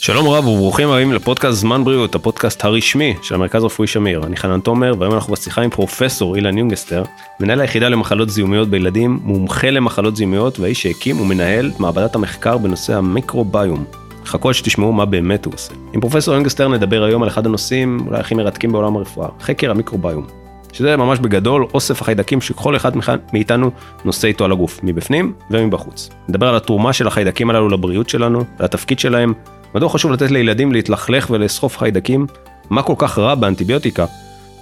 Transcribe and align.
שלום 0.00 0.28
רב 0.28 0.46
וברוכים 0.46 0.88
הבאים 0.88 1.12
לפודקאסט 1.12 1.58
זמן 1.58 1.84
בריאות, 1.84 2.14
הפודקאסט 2.14 2.64
הרשמי 2.64 3.14
של 3.22 3.34
המרכז 3.34 3.62
הרפואי 3.62 3.88
שמיר. 3.88 4.22
אני 4.26 4.36
חנן 4.36 4.60
תומר 4.60 4.94
והיום 4.98 5.14
אנחנו 5.14 5.32
בשיחה 5.32 5.62
עם 5.62 5.70
פרופסור 5.70 6.36
אילן 6.36 6.58
יונגסטר, 6.58 7.02
מנהל 7.40 7.60
היחידה 7.60 7.88
למחלות 7.88 8.30
זיהומיות 8.30 8.68
בילדים, 8.68 9.20
מומחה 9.22 9.70
למחלות 9.70 10.16
זיהומיות 10.16 10.60
והאיש 10.60 10.82
שהקים 10.82 11.20
ומנהל 11.20 11.70
את 11.74 11.80
מעבדת 11.80 12.14
המחקר 12.14 12.58
בנושא 12.58 12.96
המיקרוביום. 12.96 13.84
חכו 14.26 14.54
שתשמעו 14.54 14.92
מה 14.92 15.04
באמת 15.04 15.44
הוא 15.44 15.54
עושה. 15.54 15.74
עם 15.92 16.00
פרופסור 16.00 16.34
יונגסטר 16.34 16.68
נדבר 16.68 17.02
היום 17.02 17.22
על 17.22 17.28
אחד 17.28 17.46
הנושאים 17.46 18.00
אולי 18.06 18.18
הכי 18.18 18.34
מרתקים 18.34 18.72
בעולם 18.72 18.96
הרפואה, 18.96 19.28
חקר 19.40 19.70
המיקרוביום. 19.70 20.26
שזה 20.72 20.96
ממש 20.96 21.18
בגדול 21.18 21.66
אוסף 21.74 22.02
החיידקים 22.02 22.40
שכל 22.40 22.76
אחד 22.76 22.92
מאיתנו 23.32 23.70
נושא 24.04 24.28
איתו 24.28 24.44
על 24.44 24.52
הגוף, 24.52 24.80
מבפנים 24.82 25.32
ומבחוץ. 25.50 26.10
נדבר 26.28 26.48
על 26.48 26.56
התרומה 26.56 26.92
של 26.92 27.06
החיידקים 27.06 27.50
הללו 27.50 27.68
לבריאות 27.68 28.08
שלנו, 28.08 28.44
על 28.58 28.64
התפקיד 28.64 28.98
שלהם, 28.98 29.32
מדוע 29.74 29.88
חשוב 29.88 30.12
לתת 30.12 30.30
לילדים 30.30 30.72
להתלכלך 30.72 31.30
ולסחוף 31.30 31.78
חיידקים, 31.78 32.26
מה 32.70 32.82
כל 32.82 32.94
כך 32.98 33.18
רע 33.18 33.34
באנטיביוטיקה, 33.34 34.06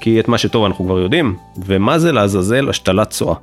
כי 0.00 0.20
את 0.20 0.28
מה 0.28 0.38
שטוב 0.38 0.64
אנחנו 0.64 0.84
כבר 0.84 0.98
יודעים, 0.98 1.36
ומה 1.66 1.98
זה 1.98 2.12
לעזאזל 2.12 2.68
השתלת 2.68 3.10
צואה. 3.10 3.34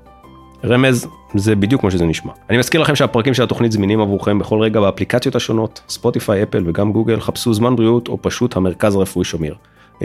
רמז, 0.66 1.08
זה 1.36 1.56
בדיוק 1.56 1.82
כמו 1.82 1.92
שזה 1.92 2.06
נשמע. 2.06 2.32
אני 2.50 2.58
מזכיר 2.58 2.82
לכם 2.82 2.96
שהפרקים 2.96 3.34
של 3.34 3.44
התוכנית 3.44 3.72
זמינים 3.72 4.02
עבורכם 4.02 4.40
בכל 4.40 4.62
רגע 4.62 4.80
באפליקציות 4.80 5.36
השונות, 5.36 5.82
ספוטיפיי, 5.90 6.44
אפל 6.44 6.64
וגם 6.66 6.92
גוגל, 6.92 7.20
חפשו 7.20 7.54
זמן 7.54 7.76
בריאות 7.76 8.08
או 8.08 8.18
פשוט 8.22 8.56
המרכז 8.56 8.96
הרפואי 8.96 9.26
שומיר. 9.26 9.56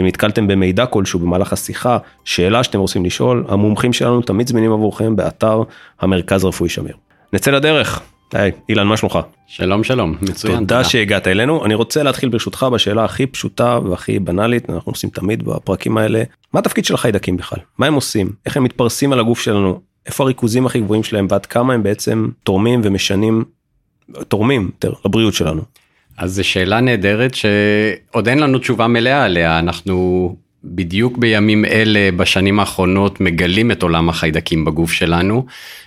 אם 0.00 0.06
נתקלתם 0.06 0.46
במידע 0.46 0.86
כלשהו 0.86 1.18
במהלך 1.18 1.52
השיחה, 1.52 1.98
שאלה 2.24 2.64
שאתם 2.64 2.78
רוצים 2.78 3.04
לשאול, 3.04 3.44
המומחים 3.48 3.92
שלנו 3.92 4.22
תמיד 4.22 4.48
זמינים 4.48 4.72
עבורכם 4.72 5.16
באתר 5.16 5.62
המרכז 6.00 6.44
הרפואי 6.44 6.68
שמיר. 6.68 6.96
נצא 7.32 7.50
לדרך. 7.50 8.02
היי, 8.32 8.52
אילן, 8.68 8.86
מה 8.86 8.96
שלומך? 8.96 9.18
שלום 9.46 9.84
שלום, 9.84 10.14
מצוין. 10.22 10.58
תודה 10.58 10.84
שהגעת 10.84 11.26
אלינו. 11.28 11.64
אני 11.64 11.74
רוצה 11.74 12.02
להתחיל 12.02 12.28
ברשותך 12.28 12.66
בשאלה 12.72 13.04
הכי 13.04 13.26
פשוטה 13.26 13.78
והכי 13.78 14.18
בנאלית, 14.18 14.70
אנחנו 14.70 14.92
עושים 14.92 15.10
תמיד 15.10 15.42
בפרקים 15.42 15.98
האלה. 15.98 16.22
מה 16.52 16.60
התפקיד 16.60 16.84
של 16.84 16.94
החיידקים 16.94 17.36
בכלל? 17.36 17.58
מה 17.78 17.86
הם 17.86 17.94
עושים? 17.94 18.30
איך 18.46 18.56
הם 18.56 18.64
מתפרסים 18.64 19.12
על 19.12 19.20
הגוף 19.20 19.40
שלנו? 19.40 19.80
איפה 20.06 20.24
הריכוזים 20.24 20.66
הכי 20.66 20.80
גבוהים 20.80 21.02
שלהם 21.02 21.26
ועד 21.30 21.46
כמה 21.46 21.74
הם 21.74 21.82
בעצם 21.82 22.28
תורמים 22.44 22.80
ומשנים, 22.84 23.44
תורמים 24.28 24.70
יותר 24.74 24.92
לבריאות 25.04 25.34
שלנו? 25.34 25.62
אז 26.16 26.34
זו 26.34 26.44
שאלה 26.44 26.80
נהדרת 26.80 27.34
שעוד 27.34 28.28
אין 28.28 28.38
לנו 28.38 28.58
תשובה 28.58 28.86
מלאה 28.86 29.24
עליה, 29.24 29.58
אנחנו 29.58 30.36
בדיוק 30.70 31.18
בימים 31.18 31.64
אלה 31.64 32.10
בשנים 32.16 32.60
האחרונות 32.60 33.20
מגלים 33.20 33.70
את 33.70 33.82
עולם 33.82 34.08
החיידקים 34.08 34.64
בגוף 34.64 34.92
שלנו 34.92 35.46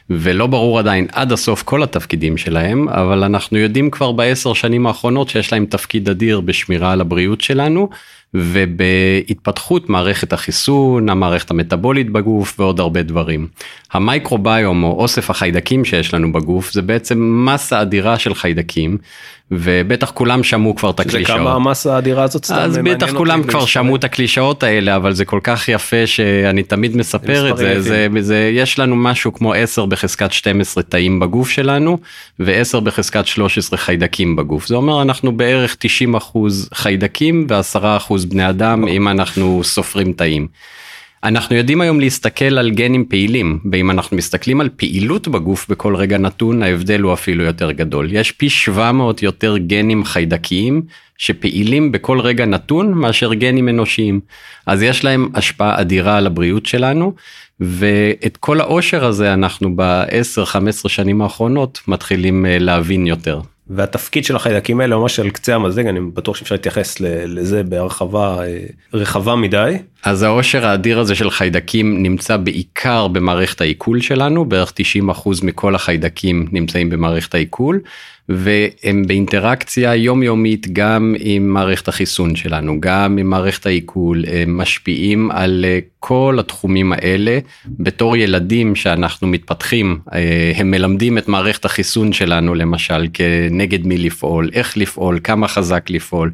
ולא 0.10 0.48
ברור 0.48 0.80
עדיין 0.80 1.08
עד 1.12 1.32
הסוף 1.32 1.64
כל 1.64 1.84
התפקידים 1.84 2.38
שלהם 2.38 2.90
אבל 2.90 3.24
אנחנו 3.24 3.58
יודעים 3.58 3.90
כבר 3.90 4.12
בעשר 4.12 4.54
שנים 4.54 4.88
האחרונות 4.88 5.30
שיש 5.30 5.54
להם 5.54 5.66
תפקיד 5.66 6.10
אדיר 6.10 6.42
בשמירה 6.42 6.92
על 6.92 7.02
הבריאות 7.02 7.42
שלנו 7.42 7.90
ובהתפתחות 8.34 9.90
מערכת 9.90 10.34
החיסון, 10.34 11.10
המערכת 11.10 11.52
המטבולית 11.52 12.10
בגוף 12.10 12.60
ועוד 12.60 12.80
הרבה 12.80 13.04
דברים. 13.04 13.48
המייקרוביום 13.92 14.84
או 14.84 14.92
אוסף 15.02 15.30
החיידקים 15.30 15.86
שיש 15.86 16.14
לנו 16.14 16.34
בגוף 16.34 16.72
זה 16.72 16.82
בעצם 16.82 17.46
מסה 17.46 17.82
אדירה 17.82 18.20
של 18.20 18.34
חיידקים 18.34 18.98
ובטח 19.52 20.12
כולם 20.12 20.44
שמעו 20.44 20.76
כבר 20.76 20.90
את 20.90 21.00
הקלישאות. 21.00 21.38
זה 21.38 21.44
כמה 21.44 21.54
המסה 21.54 21.96
האדירה 21.96 22.24
הזאת 22.24 22.46
סתם 22.46 22.56
אז 22.56 22.78
בטח 22.78 23.14
כולם 23.14 23.44
כבר 23.44 23.66
שמעו 23.66 23.96
את 23.96 24.04
הקלישאות 24.04 24.64
האלה 24.64 24.96
אבל 24.96 25.14
זה 25.14 25.26
כל 25.26 25.40
כך 25.44 25.68
יפה 25.68 26.08
שאני 26.08 26.64
תמיד 26.64 26.98
מספר 26.98 27.52
את 27.52 27.58
זה, 27.58 27.82
זה, 27.82 28.08
זה 28.20 28.52
יש 28.54 28.80
לנו 28.80 28.96
משהו 28.96 29.34
כמו 29.34 29.54
10 29.54 29.86
בחזקת 29.86 30.32
12 30.32 30.84
תאים 30.84 31.20
בגוף 31.20 31.50
שלנו 31.50 31.98
ו10 32.42 32.80
בחזקת 32.84 33.28
13 33.28 33.78
חיידקים 33.78 34.36
בגוף 34.36 34.68
זה 34.68 34.76
אומר 34.76 35.02
אנחנו 35.02 35.32
בערך 35.32 35.76
90 35.80 36.16
אחוז 36.16 36.70
חיידקים 36.74 37.48
ו10 37.50 37.80
אחוז 37.84 38.21
בני 38.26 38.50
אדם 38.50 38.88
אם 38.88 39.08
אנחנו 39.08 39.64
סופרים 39.64 40.14
תאים. 40.14 40.48
אנחנו 41.24 41.56
יודעים 41.56 41.82
היום 41.82 42.00
להסתכל 42.00 42.58
על 42.58 42.72
גנים 42.72 43.06
פעילים, 43.06 43.60
ואם 43.72 43.92
אנחנו 43.92 44.18
מסתכלים 44.18 44.62
על 44.62 44.70
פעילות 44.76 45.28
בגוף 45.28 45.70
בכל 45.70 45.96
רגע 45.96 46.18
נתון, 46.18 46.64
ההבדל 46.64 47.02
הוא 47.02 47.14
אפילו 47.14 47.44
יותר 47.44 47.72
גדול. 47.72 48.08
יש 48.12 48.32
פי 48.32 48.50
700 48.50 49.24
יותר 49.24 49.58
גנים 49.58 50.06
חיידקיים 50.06 50.82
שפעילים 51.18 51.92
בכל 51.92 52.20
רגע 52.20 52.46
נתון 52.46 52.94
מאשר 52.94 53.34
גנים 53.34 53.70
אנושיים. 53.70 54.20
אז 54.66 54.82
יש 54.82 55.04
להם 55.04 55.30
השפעה 55.34 55.82
אדירה 55.82 56.18
על 56.18 56.28
הבריאות 56.28 56.66
שלנו, 56.66 57.14
ואת 57.60 58.38
כל 58.38 58.62
העושר 58.62 59.06
הזה 59.06 59.34
אנחנו 59.34 59.76
ב-10-15 59.76 60.90
שנים 60.90 61.22
האחרונות 61.22 61.80
מתחילים 61.88 62.46
אה, 62.46 62.60
להבין 62.60 63.08
יותר. 63.08 63.42
והתפקיד 63.76 64.26
של 64.26 64.36
החיידקים 64.36 64.80
האלה 64.80 64.98
ממש 64.98 65.20
על 65.20 65.30
קצה 65.30 65.56
המזלג 65.56 65.88
אני 65.88 66.00
בטוח 66.14 66.36
שאפשר 66.36 66.56
להתייחס 66.56 67.00
לזה 67.00 67.64
בהרחבה 67.64 68.44
אה, 68.44 68.66
רחבה 68.94 69.36
מדי. 69.36 69.78
אז 70.04 70.24
העושר 70.24 70.66
האדיר 70.66 71.00
הזה 71.00 71.16
של 71.16 71.30
חיידקים 71.30 72.04
נמצא 72.04 72.38
בעיקר 72.38 73.08
במערכת 73.08 73.62
העיכול 73.62 74.02
שלנו 74.02 74.46
בערך 74.46 74.74
90% 75.10 75.30
מכל 75.44 75.76
החיידקים 75.76 76.48
נמצאים 76.52 76.90
במערכת 76.90 77.36
העיכול 77.36 77.80
והם 78.30 79.04
באינטראקציה 79.08 79.96
יומיומית 79.96 80.68
גם 80.74 81.16
עם 81.20 81.50
מערכת 81.50 81.88
החיסון 81.88 82.36
שלנו, 82.36 82.78
גם 82.80 83.18
עם 83.18 83.30
מערכת 83.30 83.66
העיכול, 83.66 84.24
הם 84.28 84.58
משפיעים 84.58 85.32
על 85.32 85.66
אה, 85.68 85.80
כל 86.00 86.38
התחומים 86.40 86.94
האלה. 86.94 87.40
בתור 87.66 88.18
ילדים 88.18 88.76
שאנחנו 88.76 89.28
מתפתחים, 89.28 90.00
אה, 90.14 90.52
הם 90.56 90.72
מלמדים 90.72 91.18
את 91.18 91.28
מערכת 91.28 91.66
החיסון 91.66 92.14
שלנו 92.14 92.56
למשל 92.56 93.08
כנגד 93.14 93.88
מי 93.88 93.98
לפעול, 93.98 94.50
איך 94.54 94.78
לפעול, 94.78 95.20
כמה 95.24 95.48
חזק 95.48 95.90
לפעול. 95.90 96.32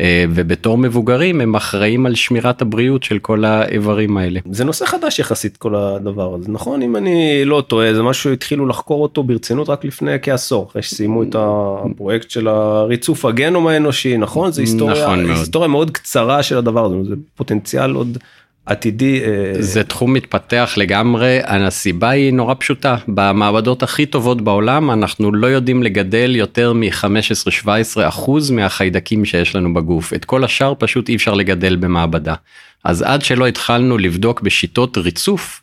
אה, 0.00 0.24
ובתור 0.30 0.78
מבוגרים 0.78 1.40
הם 1.40 1.54
אחראים 1.54 2.06
על 2.06 2.14
שמירת 2.14 2.62
הבריאות 2.62 3.02
של 3.02 3.18
כל 3.18 3.44
האיברים 3.44 4.16
האלה. 4.16 4.40
זה 4.50 4.64
נושא 4.64 4.86
חדש 4.86 5.18
יחסית 5.18 5.56
כל 5.56 5.74
הדבר 5.74 6.34
הזה 6.34 6.52
נכון 6.52 6.82
אם 6.82 6.96
אני 6.96 7.44
לא 7.44 7.62
טועה 7.66 7.94
זה 7.94 8.02
משהו 8.02 8.32
התחילו 8.32 8.66
לחקור 8.66 9.02
אותו 9.02 9.22
ברצינות 9.22 9.68
רק 9.68 9.84
לפני 9.84 10.12
כעשור 10.22 10.66
אחרי 10.70 10.82
שסיימו 10.82 11.22
את 11.22 11.36
הפרויקט 11.38 12.30
של 12.30 12.48
הריצוף 12.48 13.24
הגנום 13.24 13.66
האנושי 13.66 14.16
נכון 14.16 14.52
זה 14.52 14.62
היסטוריה 14.62 15.02
נכון 15.04 15.24
מאוד. 15.24 15.38
היסטוריה 15.38 15.68
מאוד 15.68 15.90
קצרה 15.90 16.42
של 16.42 16.58
הדבר 16.58 16.84
הזה 16.84 16.96
זה 17.08 17.14
פוטנציאל 17.36 17.94
עוד 17.94 18.18
עתידי. 18.66 19.24
אה, 19.24 19.52
זה 19.58 19.84
תחום 19.84 20.12
מתפתח 20.12 20.74
לגמרי, 20.76 21.38
הסיבה 21.44 22.10
היא 22.10 22.32
נורא 22.32 22.54
פשוטה, 22.58 22.96
במעבדות 23.08 23.82
הכי 23.82 24.06
טובות 24.06 24.40
בעולם 24.40 24.90
אנחנו 24.90 25.32
לא 25.32 25.46
יודעים 25.46 25.82
לגדל 25.82 26.36
יותר 26.36 26.72
מ-15-17 26.72 27.68
אחוז 28.08 28.50
מהחיידקים 28.50 29.24
שיש 29.24 29.56
לנו 29.56 29.74
בגוף, 29.74 30.14
את 30.14 30.24
כל 30.24 30.44
השאר 30.44 30.74
פשוט 30.78 31.08
אי 31.08 31.16
אפשר 31.16 31.34
לגדל 31.34 31.76
במעבדה. 31.76 32.34
אז 32.84 33.02
עד 33.02 33.22
שלא 33.22 33.46
התחלנו 33.46 33.98
לבדוק 33.98 34.40
בשיטות 34.40 34.98
ריצוף, 34.98 35.62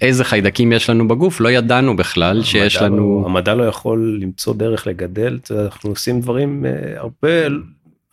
איזה 0.00 0.24
חיידקים 0.24 0.72
יש 0.72 0.90
לנו 0.90 1.08
בגוף 1.08 1.40
לא 1.40 1.48
ידענו 1.48 1.96
בכלל 1.96 2.42
שיש 2.42 2.76
לנו 2.76 3.22
לא, 3.22 3.28
המדע 3.28 3.54
לא 3.54 3.64
יכול 3.64 4.18
למצוא 4.22 4.54
דרך 4.54 4.86
לגדל 4.86 5.38
אנחנו 5.50 5.90
עושים 5.90 6.20
דברים 6.20 6.66
אה, 6.66 6.70
הרבה 6.96 7.28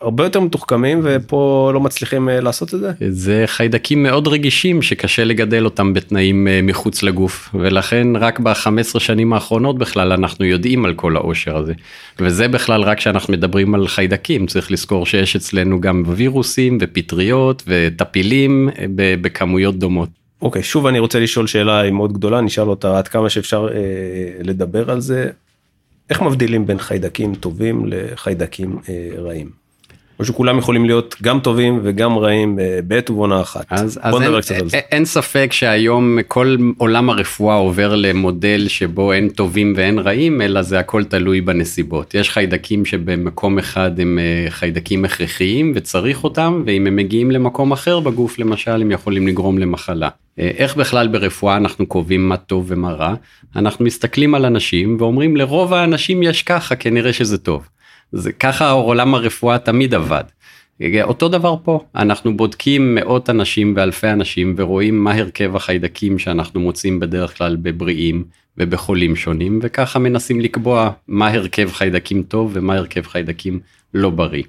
הרבה 0.02 0.24
יותר 0.24 0.40
מתוחכמים 0.40 1.02
ופה 1.04 1.72
לא 1.74 1.80
מצליחים 1.80 2.30
אה, 2.30 2.42
לעשות 2.42 2.74
את 2.74 2.80
זה? 2.80 2.92
זה 3.10 3.44
חיידקים 3.46 4.04
מאוד 4.04 4.28
רגישים 4.28 4.82
שקשה 4.82 5.24
לגדל 5.24 5.66
אותם 5.66 5.94
בתנאים 5.94 6.48
אה, 6.48 6.60
מחוץ 6.64 7.04
לגוף 7.04 7.50
ולכן 7.54 8.08
רק 8.16 8.40
ב-15 8.40 9.00
שנים 9.00 9.34
האחרונות 9.34 9.78
בכלל 9.78 10.12
אנחנו 10.12 10.46
יודעים 10.46 10.86
על 10.86 10.94
כל 10.94 11.16
העושר 11.16 11.58
הזה 11.58 11.74
וזה 12.20 12.48
בכלל 12.48 12.82
רק 12.82 12.98
כשאנחנו 12.98 13.34
מדברים 13.34 13.76
על 13.76 13.88
חיידקים 13.88 14.48
צריך 14.48 14.72
לזכור 14.72 15.06
שיש 15.06 15.36
אצלנו 15.36 15.82
גם 15.82 16.04
וירוסים 16.08 16.78
ופטריות 16.82 17.64
וטפילים 17.68 18.70
אה, 18.70 18.86
בכמויות 19.22 19.80
דומות. 19.80 20.10
אוקיי 20.42 20.62
okay, 20.62 20.66
שוב 20.66 20.88
אני 20.88 21.00
רוצה 21.00 21.20
לשאול 21.20 21.48
שאלה 21.48 21.92
מאוד 21.92 22.14
גדולה 22.14 22.42
נשאל 22.42 22.68
אותה 22.68 22.98
עד 22.98 23.08
כמה 23.08 23.30
שאפשר 23.30 23.68
אה, 23.74 23.78
לדבר 24.44 24.92
על 24.92 25.00
זה. 25.00 25.30
איך 26.10 26.22
מבדילים 26.22 26.66
בין 26.66 26.78
חיידקים 26.78 27.36
טובים 27.36 27.84
לחיידקים 27.88 28.78
אה, 28.90 29.10
רעים? 29.18 29.61
או 30.22 30.26
שכולם 30.26 30.58
יכולים 30.58 30.86
להיות 30.86 31.16
גם 31.22 31.40
טובים 31.40 31.80
וגם 31.84 32.18
רעים 32.18 32.60
בעת 32.88 33.10
ובעונה 33.10 33.42
אחת. 33.42 33.66
אז, 33.70 34.00
אז 34.02 34.22
אין, 34.22 34.34
אין, 34.52 34.82
אין 34.92 35.06
ספק 35.06 35.50
שהיום 35.54 36.18
כל 36.28 36.56
עולם 36.78 37.10
הרפואה 37.10 37.56
עובר 37.56 37.96
למודל 37.96 38.66
שבו 38.68 39.14
אין 39.14 39.30
טובים 39.30 39.74
ואין 39.76 40.00
רעים 40.00 40.42
אלא 40.42 40.62
זה 40.62 40.80
הכל 40.80 41.04
תלוי 41.04 41.42
בנסיבות. 41.42 42.16
יש 42.16 42.30
חיידקים 42.30 42.86
שבמקום 42.86 43.60
אחד 43.60 44.00
הם 44.00 44.20
אה, 44.20 44.50
חיידקים 44.50 45.06
הכרחיים 45.06 45.72
וצריך 45.76 46.24
אותם 46.24 46.64
ואם 46.66 46.88
הם 46.88 46.96
מגיעים 46.96 47.32
למקום 47.32 47.72
אחר 47.72 48.00
בגוף 48.00 48.40
למשל 48.40 48.82
הם 48.82 48.92
יכולים 48.92 49.28
לגרום 49.28 49.58
למחלה. 49.58 50.10
אה, 50.40 50.52
איך 50.58 50.76
בכלל 50.76 51.08
ברפואה 51.08 51.58
אנחנו 51.58 51.86
קובעים 51.86 52.30
מה 52.30 52.38
טוב 52.38 52.66
ומה 52.68 52.92
רע? 52.92 53.14
אנחנו 53.56 53.86
מסתכלים 53.86 54.36
על 54.36 54.46
אנשים 54.46 54.98
ואומרים 55.00 55.38
לרוב 55.38 55.74
האנשים 55.74 56.24
יש 56.24 56.44
ככה 56.44 56.76
כנראה 56.76 57.14
שזה 57.14 57.38
טוב. 57.38 57.68
זה 58.12 58.32
ככה 58.32 58.72
עולם 58.72 59.16
הרפואה 59.16 59.60
תמיד 59.60 59.94
עבד. 59.94 60.24
אותו 61.04 61.30
דבר 61.30 61.56
פה 61.64 61.80
אנחנו 61.96 62.38
בודקים 62.38 62.96
מאות 62.96 63.30
אנשים 63.30 63.74
ואלפי 63.76 64.10
אנשים 64.10 64.56
ורואים 64.58 65.04
מה 65.04 65.14
הרכב 65.14 65.56
החיידקים 65.56 66.20
שאנחנו 66.20 66.60
מוצאים 66.60 67.00
בדרך 67.00 67.38
כלל 67.38 67.56
בבריאים 67.56 68.24
ובחולים 68.58 69.16
שונים 69.16 69.60
וככה 69.62 70.00
מנסים 70.00 70.42
לקבוע 70.42 70.92
מה 71.08 71.28
הרכב 71.28 71.72
חיידקים 71.72 72.24
טוב 72.24 72.52
ומה 72.54 72.76
הרכב 72.76 73.02
חיידקים 73.08 73.60
לא 73.94 74.10
בריא. 74.10 74.44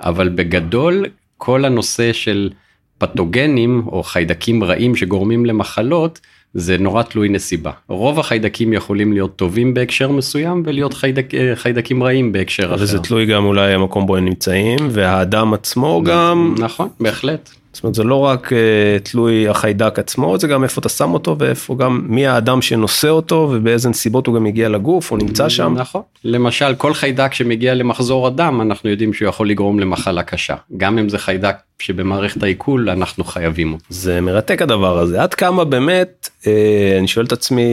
אבל 0.00 0.28
בגדול 0.28 1.06
כל 1.38 1.64
הנושא 1.64 2.12
של 2.12 2.50
פתוגנים 2.98 3.82
או 3.86 4.02
חיידקים 4.02 4.64
רעים 4.64 4.96
שגורמים 4.96 5.46
למחלות 5.46 6.20
זה 6.58 6.78
נורא 6.78 7.02
תלוי 7.02 7.28
נסיבה. 7.28 7.70
רוב 7.88 8.20
החיידקים 8.20 8.72
יכולים 8.72 9.12
להיות 9.12 9.36
טובים 9.36 9.74
בהקשר 9.74 10.10
מסוים 10.10 10.62
ולהיות 10.66 10.94
חיידק, 10.94 11.26
חיידקים 11.54 12.02
רעים 12.02 12.32
בהקשר 12.32 12.74
אחר. 12.74 12.82
וזה 12.82 12.98
תלוי 12.98 13.26
גם 13.26 13.44
אולי 13.44 13.74
המקום 13.74 14.06
בו 14.06 14.16
הם 14.16 14.24
נמצאים 14.24 14.78
והאדם 14.90 15.54
עצמו 15.54 16.02
גם. 16.04 16.54
נכון, 16.58 16.88
בהחלט. 17.00 17.50
זאת 17.76 17.84
אומרת 17.84 17.94
זה 17.94 18.04
לא 18.04 18.14
רק 18.14 18.52
uh, 18.52 18.56
תלוי 19.02 19.48
החיידק 19.48 19.98
עצמו 19.98 20.38
זה 20.38 20.48
גם 20.48 20.64
איפה 20.64 20.80
אתה 20.80 20.88
שם 20.88 21.14
אותו 21.14 21.36
ואיפה 21.38 21.76
גם 21.78 22.02
מי 22.08 22.26
האדם 22.26 22.62
שנושא 22.62 23.08
אותו 23.08 23.48
ובאיזה 23.52 23.88
נסיבות 23.88 24.26
הוא 24.26 24.34
גם 24.34 24.46
הגיע 24.46 24.68
לגוף 24.68 25.10
הוא 25.10 25.18
נמצא 25.18 25.48
שם. 25.48 25.74
נכון. 25.76 26.02
למשל 26.24 26.74
כל 26.74 26.94
חיידק 26.94 27.34
שמגיע 27.34 27.74
למחזור 27.74 28.26
הדם 28.26 28.60
אנחנו 28.62 28.90
יודעים 28.90 29.12
שהוא 29.12 29.28
יכול 29.28 29.50
לגרום 29.50 29.80
למחלה 29.80 30.22
קשה 30.22 30.54
גם 30.76 30.98
אם 30.98 31.08
זה 31.08 31.18
חיידק 31.18 31.56
שבמערכת 31.78 32.42
העיכול 32.42 32.90
אנחנו 32.90 33.24
חייבים 33.24 33.72
אותו. 33.72 33.84
זה 33.88 34.20
מרתק 34.20 34.62
הדבר 34.62 34.98
הזה 34.98 35.22
עד 35.22 35.34
כמה 35.34 35.64
באמת 35.64 36.28
אה, 36.46 36.96
אני 36.98 37.08
שואל 37.08 37.26
את 37.26 37.32
עצמי 37.32 37.68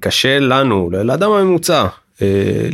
קשה 0.00 0.38
לנו 0.38 0.90
לאדם 0.92 1.30
הממוצע 1.30 1.86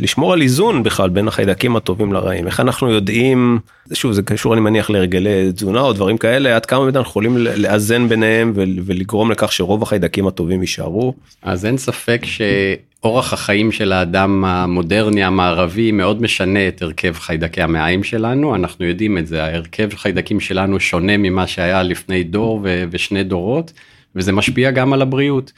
לשמור 0.01 0.33
על 0.33 0.41
איזון 0.41 0.83
בכלל 0.83 1.09
בין 1.09 1.27
החיידקים 1.27 1.75
הטובים 1.75 2.13
לרעים 2.13 2.47
איך 2.47 2.59
אנחנו 2.59 2.91
יודעים 2.91 3.59
שוב 3.93 4.11
זה 4.11 4.21
קשור 4.21 4.53
אני 4.53 4.61
מניח 4.61 4.89
להרגלי 4.89 5.51
תזונה 5.51 5.81
או 5.81 5.93
דברים 5.93 6.17
כאלה 6.17 6.55
עד 6.55 6.65
כמה 6.65 6.85
אנחנו 6.85 7.01
יכולים 7.01 7.37
לאזן 7.37 8.09
ביניהם 8.09 8.53
ולגרום 8.55 9.31
לכך 9.31 9.51
שרוב 9.51 9.83
החיידקים 9.83 10.27
הטובים 10.27 10.61
יישארו. 10.61 11.13
אז 11.41 11.65
אין 11.65 11.77
ספק 11.77 12.21
שאורח 12.25 13.33
החיים 13.33 13.71
של 13.71 13.91
האדם 13.91 14.45
המודרני 14.45 15.23
המערבי 15.23 15.91
מאוד 15.91 16.21
משנה 16.21 16.67
את 16.67 16.81
הרכב 16.81 17.13
חיידקי 17.13 17.61
המעיים 17.61 18.03
שלנו 18.03 18.55
אנחנו 18.55 18.85
יודעים 18.85 19.17
את 19.17 19.27
זה 19.27 19.43
ההרכב 19.43 19.89
חיידקים 19.95 20.39
שלנו 20.39 20.79
שונה 20.79 21.17
ממה 21.17 21.47
שהיה 21.47 21.83
לפני 21.83 22.23
דור 22.23 22.61
ושני 22.91 23.23
דורות 23.23 23.73
וזה 24.15 24.31
משפיע 24.31 24.71
גם 24.71 24.93
על 24.93 25.01
הבריאות. 25.01 25.51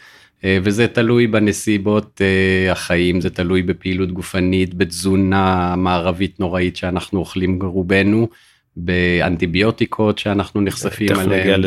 אה, 0.45 0.57
וזה 0.63 0.87
תלוי 0.87 1.27
בנסיבות 1.27 2.21
אה, 2.21 2.71
החיים, 2.71 3.21
זה 3.21 3.29
תלוי 3.29 3.61
בפעילות 3.61 4.11
גופנית, 4.11 4.73
בתזונה 4.73 5.75
מערבית 5.77 6.39
נוראית 6.39 6.75
שאנחנו 6.75 7.19
אוכלים 7.19 7.59
רובנו, 7.61 8.27
באנטיביוטיקות 8.75 10.17
שאנחנו 10.17 10.61
נחשפים 10.61 11.19
עליהן, 11.19 11.61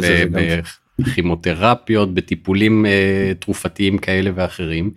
בכימותרפיות, 0.99 2.15
בטיפולים 2.15 2.87
אה, 2.87 3.32
תרופתיים 3.38 3.99
כאלה 3.99 4.31
ואחרים. 4.35 4.91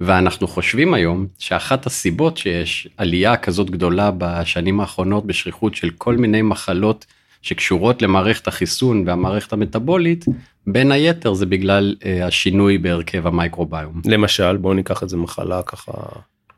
ואנחנו 0.00 0.46
חושבים 0.46 0.94
היום 0.94 1.26
שאחת 1.38 1.86
הסיבות 1.86 2.36
שיש 2.36 2.88
עלייה 2.96 3.36
כזאת 3.36 3.70
גדולה 3.70 4.10
בשנים 4.18 4.80
האחרונות 4.80 5.26
בשכיחות 5.26 5.74
של 5.74 5.90
כל 5.90 6.16
מיני 6.16 6.42
מחלות 6.42 7.06
שקשורות 7.44 8.02
למערכת 8.02 8.48
החיסון 8.48 9.04
והמערכת 9.06 9.52
המטבולית, 9.52 10.24
בין 10.66 10.92
היתר 10.92 11.34
זה 11.34 11.46
בגלל 11.46 11.94
אה, 12.04 12.26
השינוי 12.26 12.78
בהרכב 12.78 13.26
המייקרוביום. 13.26 14.00
למשל, 14.06 14.56
בואו 14.56 14.74
ניקח 14.74 15.02
את 15.02 15.08
זה 15.08 15.16
מחלה 15.16 15.62
ככה. 15.62 15.92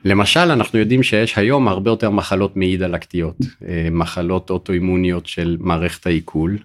למשל, 0.05 0.41
אנחנו 0.41 0.79
יודעים 0.79 1.03
שיש 1.03 1.39
היום 1.39 1.69
הרבה 1.69 1.91
יותר 1.91 2.11
מחלות 2.11 2.57
מעי 2.57 2.77
דלקתיות, 2.77 3.37
אה, 3.69 3.89
מחלות 3.91 4.51
אוטואימוניות 4.51 5.27
של 5.27 5.57
מערכת 5.61 6.07
העיכול. 6.07 6.59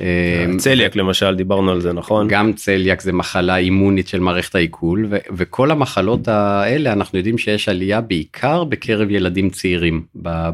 אה, 0.00 0.46
צליאק 0.58 0.96
למשל 0.96 1.34
דיברנו 1.34 1.70
על 1.70 1.80
זה 1.80 1.92
נכון 1.92 2.28
גם 2.28 2.52
צליאק 2.52 3.00
זה 3.00 3.12
מחלה 3.12 3.56
אימונית 3.56 4.08
של 4.08 4.20
מערכת 4.20 4.54
העיכול 4.54 5.08
וכל 5.36 5.70
המחלות 5.70 6.28
האלה 6.28 6.92
אנחנו 6.92 7.18
יודעים 7.18 7.38
שיש 7.38 7.68
עלייה 7.68 8.00
בעיקר 8.00 8.64
בקרב 8.64 9.10
ילדים 9.10 9.50
צעירים 9.50 10.02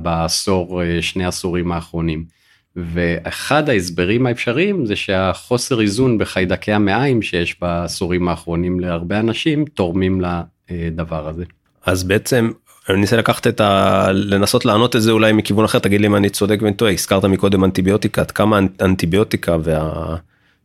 בעשור 0.03 0.83
שני 1.01 1.25
עשורים 1.25 1.73
האחרונים. 1.73 2.40
ואחד 2.77 3.69
ההסברים 3.69 4.27
האפשריים 4.27 4.87
זה 4.87 4.97
שהחוסר 4.97 5.81
איזון 5.81 6.19
בחיידקי 6.19 6.73
המעיים 6.73 7.23
שיש 7.23 7.61
בעשורים 7.61 8.29
האחרונים 8.29 8.81
להרבה 8.81 9.21
אנשים 9.21 9.65
תורמים 9.65 10.23
לדבר 10.71 11.29
הזה. 11.29 11.45
אז 11.87 12.05
בעצם 12.05 12.51
אני 12.89 13.01
אנסה 13.01 13.17
לקחת 13.17 13.47
את 13.47 13.61
ה... 13.61 14.07
לנסות 14.13 14.65
לענות 14.65 14.97
את 14.97 15.03
זה 15.03 15.11
אולי 15.11 15.33
מכיוון 15.33 15.65
אחר 15.65 15.79
תגיד 15.79 16.01
לי 16.01 16.07
אם 16.07 16.17
אני 16.17 16.31
צודק 16.31 16.59
ואני 16.63 16.75
טועה 16.75 16.93
הזכרת 16.93 17.25
מקודם 17.25 17.65
אנטיביוטיקה 17.65 18.21
עד 18.21 18.31
כמה 18.31 18.61
אנטיביוטיקה 18.81 19.57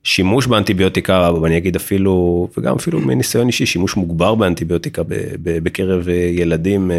והשימוש 0.05 0.47
באנטיביוטיקה 0.47 1.31
ואני 1.41 1.57
אגיד 1.57 1.75
אפילו 1.75 2.47
וגם 2.57 2.75
אפילו 2.75 2.99
מניסיון 2.99 3.47
אישי 3.47 3.65
שימוש 3.65 3.95
מוגבר 3.95 4.35
באנטיביוטיקה 4.35 5.01
בקרב 5.43 6.07
ילדים 6.09 6.91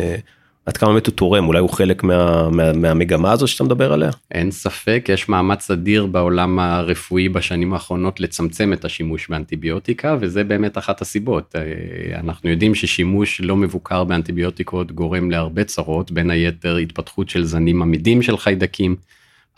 עד 0.67 0.77
כמה 0.77 0.91
באמת 0.93 1.07
הוא 1.07 1.15
תורם 1.15 1.47
אולי 1.47 1.59
הוא 1.59 1.71
חלק 1.71 2.03
מה, 2.03 2.51
מה, 2.51 2.73
מהמגמה 2.73 3.33
הזו 3.33 3.47
שאתה 3.47 3.65
מדבר 3.65 3.93
עליה? 3.93 4.11
אין 4.33 4.51
ספק 4.51 5.07
יש 5.09 5.29
מאמץ 5.29 5.71
אדיר 5.71 6.07
בעולם 6.07 6.59
הרפואי 6.59 7.29
בשנים 7.29 7.73
האחרונות 7.73 8.21
לצמצם 8.21 8.73
את 8.73 8.85
השימוש 8.85 9.29
באנטיביוטיקה 9.29 10.17
וזה 10.21 10.45
באמת 10.45 10.79
אחת 10.79 11.01
הסיבות 11.01 11.57
אה, 11.57 12.21
אנחנו 12.21 12.51
יודעים 12.51 12.75
ששימוש 12.75 13.41
לא 13.41 13.57
מבוקר 13.57 14.05
באנטיביוטיקות 14.05 14.93
גורם 14.93 15.31
להרבה 15.31 15.65
צרות 15.65 16.11
בין 16.11 16.31
היתר 16.31 16.77
התפתחות 16.77 17.29
של 17.29 17.45
זנים 17.45 17.83
עמידים 17.83 18.23
של 18.23 18.37
חיידקים 18.37 18.97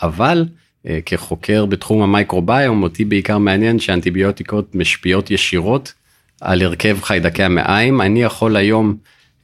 אבל 0.02 0.44
אה, 0.86 0.98
כחוקר 1.06 1.66
בתחום 1.66 2.02
המייקרוביום 2.02 2.82
אותי 2.82 3.04
בעיקר 3.04 3.38
מעניין 3.38 3.78
שאנטיביוטיקות 3.78 4.74
משפיעות 4.74 5.30
ישירות 5.30 5.92
על 6.40 6.62
הרכב 6.62 6.98
חיידקי 7.02 7.42
המעיים 7.42 8.00
אני 8.00 8.22
יכול 8.22 8.56
היום. 8.56 8.96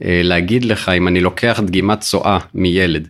אה, 0.05 0.21
להגיד 0.25 0.65
לך 0.65 0.89
אם 0.89 1.09
אני 1.09 1.21
לוקח 1.21 1.61
דגימת 1.65 2.01
צואה 2.01 2.39
מילד 2.55 3.09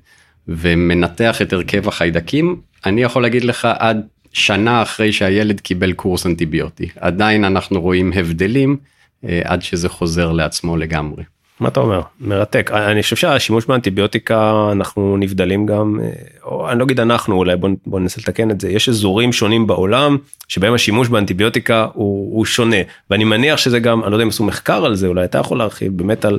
ומנתח 0.48 1.42
את 1.42 1.52
הרכב 1.52 1.88
החיידקים, 1.88 2.60
אני 2.86 3.02
יכול 3.02 3.22
להגיד 3.22 3.44
לך 3.44 3.68
עד 3.78 4.06
שנה 4.32 4.82
אחרי 4.82 5.12
שהילד 5.12 5.60
קיבל 5.60 5.92
קורס 5.92 6.26
אנטיביוטי. 6.26 6.88
עדיין 7.00 7.44
אנחנו 7.44 7.80
רואים 7.80 8.12
הבדלים 8.16 8.76
אה, 9.24 9.40
עד 9.44 9.62
שזה 9.62 9.88
חוזר 9.88 10.32
לעצמו 10.32 10.76
לגמרי. 10.76 11.22
מה 11.60 11.68
אתה 11.68 11.80
אומר? 11.80 12.00
מרתק. 12.20 12.70
אני 12.72 13.02
חושב 13.02 13.16
שהשימוש 13.16 13.66
באנטיביוטיקה 13.66 14.68
אנחנו 14.72 15.16
נבדלים 15.16 15.66
גם, 15.66 16.00
אה, 16.02 16.10
או 16.44 16.70
אני 16.70 16.78
לא 16.78 16.84
אגיד 16.84 17.00
אנחנו, 17.00 17.36
אולי 17.36 17.56
בוא, 17.56 17.68
בוא 17.86 18.00
ננסה 18.00 18.20
לתקן 18.20 18.50
את 18.50 18.60
זה, 18.60 18.70
יש 18.70 18.88
אזורים 18.88 19.32
שונים 19.32 19.66
בעולם 19.66 20.16
שבהם 20.48 20.74
השימוש 20.74 21.08
באנטיביוטיקה 21.08 21.86
הוא, 21.92 22.36
הוא 22.36 22.44
שונה, 22.44 22.76
ואני 23.10 23.24
מניח 23.24 23.58
שזה 23.58 23.78
גם, 23.78 24.02
אני 24.02 24.10
לא 24.10 24.16
יודע 24.16 24.24
אם 24.24 24.28
עשו 24.28 24.44
מחקר 24.44 24.84
על 24.84 24.94
זה, 24.94 25.06
אולי 25.06 25.24
אתה 25.24 25.38
יכול 25.38 25.58
להרחיב 25.58 25.96
באמת 25.96 26.24
על 26.24 26.38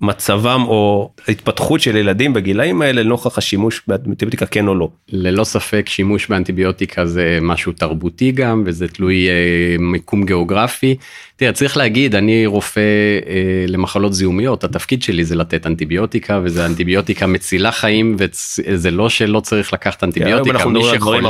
מצבם 0.00 0.64
או 0.66 1.10
התפתחות 1.28 1.80
של 1.80 1.96
ילדים 1.96 2.32
בגילאים 2.32 2.82
האלה 2.82 3.02
לנוכח 3.02 3.38
השימוש 3.38 3.82
באנטיביוטיקה 3.86 4.46
כן 4.46 4.68
או 4.68 4.74
לא. 4.74 4.88
ללא 5.08 5.44
ספק 5.44 5.88
שימוש 5.88 6.26
באנטיביוטיקה 6.26 7.06
זה 7.06 7.38
משהו 7.42 7.72
תרבותי 7.72 8.32
גם 8.32 8.62
וזה 8.66 8.88
תלוי 8.88 9.28
אה, 9.28 9.76
מיקום 9.78 10.24
גיאוגרפי. 10.24 10.96
תראה 11.38 11.52
צריך 11.52 11.76
להגיד 11.76 12.14
אני 12.14 12.46
רופא 12.46 12.80
אה, 12.80 13.64
למחלות 13.68 14.14
זיהומיות 14.14 14.64
התפקיד 14.64 15.02
שלי 15.02 15.24
זה 15.24 15.36
לתת 15.36 15.66
אנטיביוטיקה 15.66 16.40
וזה 16.44 16.66
אנטיביוטיקה 16.66 17.26
מצילה 17.26 17.72
חיים 17.72 18.16
וזה 18.18 18.90
לא 18.90 19.08
שלא 19.08 19.40
צריך 19.40 19.72
לקחת 19.72 20.04
אנטיביוטיקה. 20.04 20.68
מי 20.68 20.84
שחולה 20.84 21.28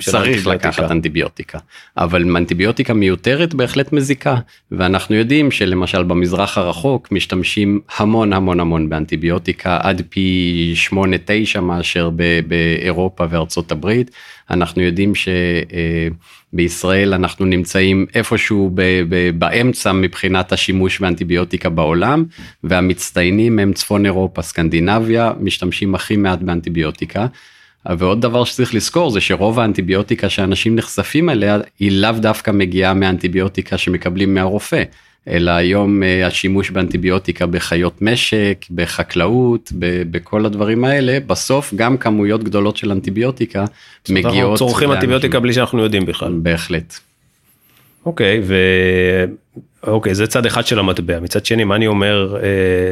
צריך 0.00 0.46
לקחת 0.46 0.90
אנטיביוטיקה. 0.90 1.58
אבל 1.96 2.36
אנטיביוטיקה 2.36 2.94
מיותרת 2.94 3.54
בהחלט 3.54 3.92
מזיקה 3.92 4.36
ואנחנו 4.70 5.16
יודעים 5.16 5.50
שלמשל 5.50 6.02
במזרח 6.02 6.58
הרחוק 6.58 7.12
משתמשים 7.12 7.80
המון 7.98 8.32
המון 8.32 8.60
המון 8.60 8.88
באנטיביוטיקה 8.88 9.78
עד 9.82 10.02
פי 10.08 10.74
8-9 11.56 11.60
מאשר 11.60 12.10
באירופה 12.46 13.24
וארצות 13.30 13.72
הברית 13.72 14.10
אנחנו 14.50 14.82
יודעים 14.82 15.12
שבישראל 16.52 17.14
אנחנו 17.14 17.46
נמצאים 17.46 18.06
איפשהו 18.14 18.70
באמצע 19.38 19.92
מבחינת 19.92 20.52
השימוש 20.52 21.00
באנטיביוטיקה 21.00 21.68
בעולם 21.68 22.24
והמצטיינים 22.64 23.58
הם 23.58 23.72
צפון 23.72 24.06
אירופה 24.06 24.42
סקנדינביה 24.42 25.32
משתמשים 25.40 25.94
הכי 25.94 26.16
מעט 26.16 26.38
באנטיביוטיקה. 26.38 27.26
ועוד 27.98 28.20
דבר 28.20 28.44
שצריך 28.44 28.74
לזכור 28.74 29.10
זה 29.10 29.20
שרוב 29.20 29.60
האנטיביוטיקה 29.60 30.28
שאנשים 30.28 30.76
נחשפים 30.76 31.30
אליה 31.30 31.58
היא 31.78 31.92
לאו 31.92 32.12
דווקא 32.12 32.50
מגיעה 32.50 32.94
מאנטיביוטיקה 32.94 33.78
שמקבלים 33.78 34.34
מהרופא. 34.34 34.82
אלא 35.28 35.50
היום 35.50 36.02
אה, 36.02 36.26
השימוש 36.26 36.70
באנטיביוטיקה 36.70 37.46
בחיות 37.46 38.02
משק, 38.02 38.66
בחקלאות, 38.70 39.72
בכל 40.10 40.46
הדברים 40.46 40.84
האלה, 40.84 41.18
בסוף 41.26 41.74
גם 41.74 41.96
כמויות 41.96 42.44
גדולות 42.44 42.76
של 42.76 42.90
אנטיביוטיקה 42.90 43.64
מגיעות. 44.08 44.34
אנחנו 44.34 44.56
צורכים 44.56 44.92
אנטיביוטיקה 44.92 45.40
בלי 45.40 45.52
שאנחנו 45.52 45.82
יודעים 45.82 46.06
בכלל. 46.06 46.32
בהחלט. 46.32 46.98
אוקיי, 48.06 48.40
ו... 48.44 48.54
אוקיי, 49.86 50.14
זה 50.14 50.26
צד 50.26 50.46
אחד 50.46 50.66
של 50.66 50.78
המטבע. 50.78 51.20
מצד 51.20 51.46
שני, 51.46 51.64
מה 51.64 51.76
אני 51.76 51.86
אומר 51.86 52.36
אה, 52.36 52.48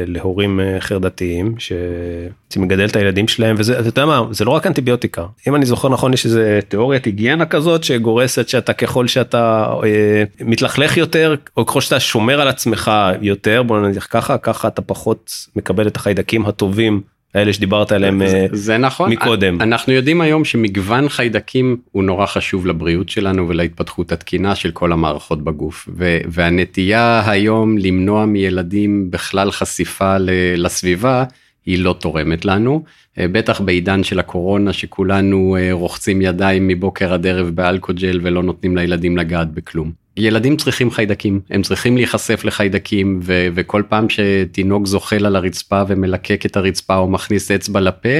להורים 0.07 0.59
אה, 0.59 0.77
חרדתיים 0.79 1.55
שרוצים 1.57 2.63
לגדל 2.63 2.85
את 2.85 2.95
הילדים 2.95 3.27
שלהם, 3.27 3.55
וזה, 3.59 3.79
אתה 3.79 3.87
יודע 3.87 4.05
מה, 4.05 4.23
זה 4.31 4.45
לא 4.45 4.51
רק 4.51 4.67
אנטיביוטיקה. 4.67 5.25
אם 5.47 5.55
אני 5.55 5.65
זוכר 5.65 5.89
נכון, 5.89 6.13
יש 6.13 6.25
איזה 6.25 6.59
תיאוריית 6.67 7.05
היגיינה 7.05 7.45
כזאת 7.45 7.83
שגורסת 7.83 8.49
שאתה 8.49 8.73
ככל 8.73 9.07
שאתה 9.07 9.73
אה, 9.83 10.23
מתלכלך 10.41 10.97
יותר, 10.97 11.35
או 11.57 11.65
ככל 11.65 11.81
שאתה 11.81 11.99
שומר 11.99 12.41
על 12.41 12.47
עצמך 12.47 12.91
יותר, 13.21 13.63
בוא 13.63 13.79
נניח 13.79 14.07
ככה, 14.09 14.37
ככה 14.37 14.67
אתה 14.67 14.81
פחות 14.81 15.31
מקבל 15.55 15.87
את 15.87 15.95
החיידקים 15.95 16.45
הטובים 16.45 17.01
האלה 17.35 17.53
שדיברת 17.53 17.91
עליהם 17.91 18.27
זה, 18.27 18.47
זה 18.51 18.77
נכון 18.77 19.11
מקודם. 19.11 19.61
אנחנו 19.61 19.93
יודעים 19.93 20.21
היום 20.21 20.45
שמגוון 20.45 21.09
חיידקים 21.09 21.77
הוא 21.91 22.03
נורא 22.03 22.25
חשוב 22.25 22.67
לבריאות 22.67 23.09
שלנו 23.09 23.47
ולהתפתחות 23.47 24.11
התקינה 24.11 24.55
של 24.55 24.71
כל 24.71 24.91
המערכות 24.91 25.43
בגוף 25.43 25.89
ו, 25.97 26.17
והנטייה 26.27 27.23
היום 27.25 27.77
למנוע 27.77 28.25
מילדים 28.25 29.11
בכלל 29.11 29.51
חשיפה 29.51 30.17
לסביבה 30.57 31.23
היא 31.69 31.79
לא 31.79 31.95
תורמת 31.99 32.45
לנו 32.45 32.83
בטח 33.17 33.61
בעידן 33.61 34.03
של 34.03 34.19
הקורונה 34.19 34.73
שכולנו 34.73 35.57
רוחצים 35.71 36.21
ידיים 36.21 36.67
מבוקר 36.67 37.13
עד 37.13 37.27
ערב 37.27 37.49
באלכוג'ל 37.49 38.19
ולא 38.23 38.43
נותנים 38.43 38.77
לילדים 38.77 39.17
לגעת 39.17 39.53
בכלום. 39.53 39.91
ילדים 40.17 40.57
צריכים 40.57 40.91
חיידקים 40.91 41.39
הם 41.49 41.61
צריכים 41.61 41.97
להיחשף 41.97 42.41
לחיידקים 42.45 43.19
ו- 43.23 43.47
וכל 43.53 43.83
פעם 43.89 44.07
שתינוק 44.09 44.87
זוחל 44.87 45.25
על 45.25 45.35
הרצפה 45.35 45.81
ומלקק 45.87 46.45
את 46.45 46.57
הרצפה 46.57 46.95
או 46.97 47.07
מכניס 47.07 47.51
אצבע 47.51 47.79
לפה 47.79 48.19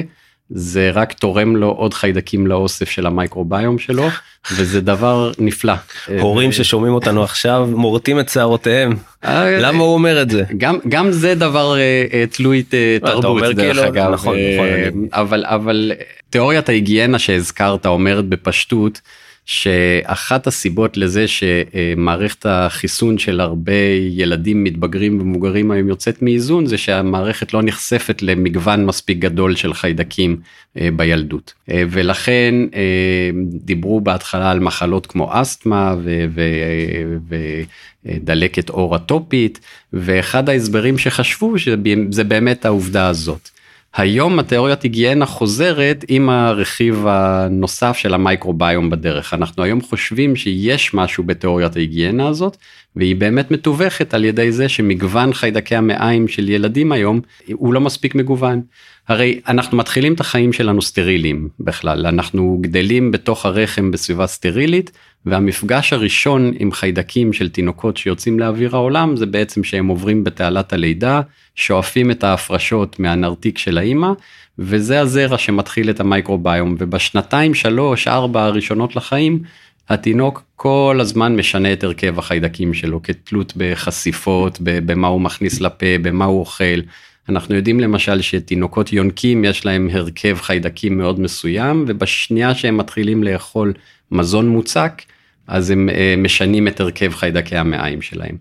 זה 0.49 0.89
רק 0.93 1.13
תורם 1.13 1.55
לו 1.55 1.67
עוד 1.67 1.93
חיידקים 1.93 2.47
לאוסף 2.47 2.89
של 2.89 3.05
המייקרוביום 3.05 3.79
שלו 3.79 4.07
וזה 4.51 4.81
דבר 4.81 5.31
נפלא. 5.39 5.73
הורים 6.19 6.51
ששומעים 6.51 6.93
אותנו 6.93 7.23
עכשיו 7.23 7.69
מורטים 7.71 8.19
את 8.19 8.29
שערותיהם 8.29 8.93
אה, 9.25 9.59
למה 9.59 9.83
הוא 9.83 9.93
אומר 9.93 10.21
את 10.21 10.29
זה 10.29 10.43
גם 10.57 10.77
גם 10.89 11.11
זה 11.11 11.35
דבר 11.35 11.77
אה, 11.77 12.05
אה, 12.13 12.23
תלוי 12.31 12.63
תרבות 13.01 13.41
דרך 13.41 13.55
כאילו, 13.55 13.87
אגב 13.87 14.11
נכון, 14.11 14.37
נכון, 14.53 15.07
אבל 15.13 15.45
אבל 15.47 15.91
תיאוריית 16.29 16.69
ההיגיינה 16.69 17.19
שהזכרת 17.19 17.85
אומרת 17.85 18.25
בפשטות. 18.25 19.01
שאחת 19.51 20.47
הסיבות 20.47 20.97
לזה 20.97 21.25
שמערכת 21.27 22.45
החיסון 22.45 23.17
של 23.17 23.39
הרבה 23.39 23.73
ילדים 24.09 24.63
מתבגרים 24.63 25.21
ומבוגרים 25.21 25.71
היום 25.71 25.89
יוצאת 25.89 26.21
מאיזון 26.21 26.65
זה 26.65 26.77
שהמערכת 26.77 27.53
לא 27.53 27.61
נחשפת 27.61 28.21
למגוון 28.21 28.85
מספיק 28.85 29.17
גדול 29.17 29.55
של 29.55 29.73
חיידקים 29.73 30.37
אה, 30.79 30.89
בילדות 30.95 31.53
אה, 31.71 31.83
ולכן 31.89 32.55
אה, 32.75 33.29
דיברו 33.51 34.01
בהתחלה 34.01 34.51
על 34.51 34.59
מחלות 34.59 35.05
כמו 35.05 35.29
אסתמה 35.41 35.95
ודלקת 38.05 38.69
עור 38.69 38.95
אטופית 38.95 39.59
ואחד 39.93 40.49
ההסברים 40.49 40.97
שחשבו 40.97 41.59
שזה 41.59 42.23
באמת 42.23 42.65
העובדה 42.65 43.07
הזאת. 43.07 43.49
היום 43.95 44.39
התיאוריית 44.39 44.83
היגיינה 44.83 45.25
חוזרת 45.25 46.05
עם 46.07 46.29
הרכיב 46.29 47.05
הנוסף 47.07 47.97
של 47.97 48.13
המייקרוביום 48.13 48.89
בדרך. 48.89 49.33
אנחנו 49.33 49.63
היום 49.63 49.81
חושבים 49.81 50.35
שיש 50.35 50.93
משהו 50.93 51.23
בתיאוריית 51.23 51.75
ההיגיינה 51.75 52.27
הזאת, 52.27 52.57
והיא 52.95 53.15
באמת 53.15 53.51
מתווכת 53.51 54.13
על 54.13 54.25
ידי 54.25 54.51
זה 54.51 54.69
שמגוון 54.69 55.33
חיידקי 55.33 55.75
המעיים 55.75 56.27
של 56.27 56.49
ילדים 56.49 56.91
היום 56.91 57.21
הוא 57.53 57.73
לא 57.73 57.81
מספיק 57.81 58.15
מגוון. 58.15 58.61
הרי 59.07 59.39
אנחנו 59.47 59.77
מתחילים 59.77 60.13
את 60.13 60.19
החיים 60.19 60.53
שלנו 60.53 60.81
סטריליים 60.81 61.49
בכלל, 61.59 62.05
אנחנו 62.05 62.57
גדלים 62.61 63.11
בתוך 63.11 63.45
הרחם 63.45 63.91
בסביבה 63.91 64.27
סטרילית, 64.27 64.91
והמפגש 65.25 65.93
הראשון 65.93 66.53
עם 66.59 66.71
חיידקים 66.71 67.33
של 67.33 67.49
תינוקות 67.49 67.97
שיוצאים 67.97 68.39
לאוויר 68.39 68.75
העולם 68.75 69.15
זה 69.15 69.25
בעצם 69.25 69.63
שהם 69.63 69.87
עוברים 69.87 70.23
בתעלת 70.23 70.73
הלידה, 70.73 71.21
שואפים 71.55 72.11
את 72.11 72.23
ההפרשות 72.23 72.99
מהנרתיק 72.99 73.57
של 73.57 73.77
האימא, 73.77 74.11
וזה 74.59 74.99
הזרע 75.01 75.37
שמתחיל 75.37 75.89
את 75.89 75.99
המייקרוביום, 75.99 76.75
ובשנתיים 76.79 77.53
שלוש 77.53 78.07
ארבע 78.07 78.43
הראשונות 78.43 78.95
לחיים, 78.95 79.39
התינוק 79.89 80.43
כל 80.55 80.97
הזמן 81.01 81.35
משנה 81.35 81.73
את 81.73 81.83
הרכב 81.83 82.19
החיידקים 82.19 82.73
שלו 82.73 83.03
כתלות 83.03 83.53
בחשיפות, 83.57 84.57
במה 84.61 85.07
הוא 85.07 85.21
מכניס 85.21 85.61
לפה, 85.61 85.85
במה 86.01 86.25
הוא 86.25 86.39
אוכל. 86.39 86.79
אנחנו 87.29 87.55
יודעים 87.55 87.79
למשל 87.79 88.21
שתינוקות 88.21 88.93
יונקים 88.93 89.45
יש 89.45 89.65
להם 89.65 89.89
הרכב 89.91 90.37
חיידקים 90.41 90.97
מאוד 90.97 91.19
מסוים 91.19 91.85
ובשנייה 91.87 92.55
שהם 92.55 92.77
מתחילים 92.77 93.23
לאכול 93.23 93.73
מזון 94.11 94.49
מוצק 94.49 95.01
אז 95.47 95.69
הם 95.69 95.89
אה, 95.89 96.15
משנים 96.17 96.67
את 96.67 96.79
הרכב 96.79 97.13
חיידקי 97.13 97.55
המעיים 97.55 98.01
שלהם. 98.01 98.37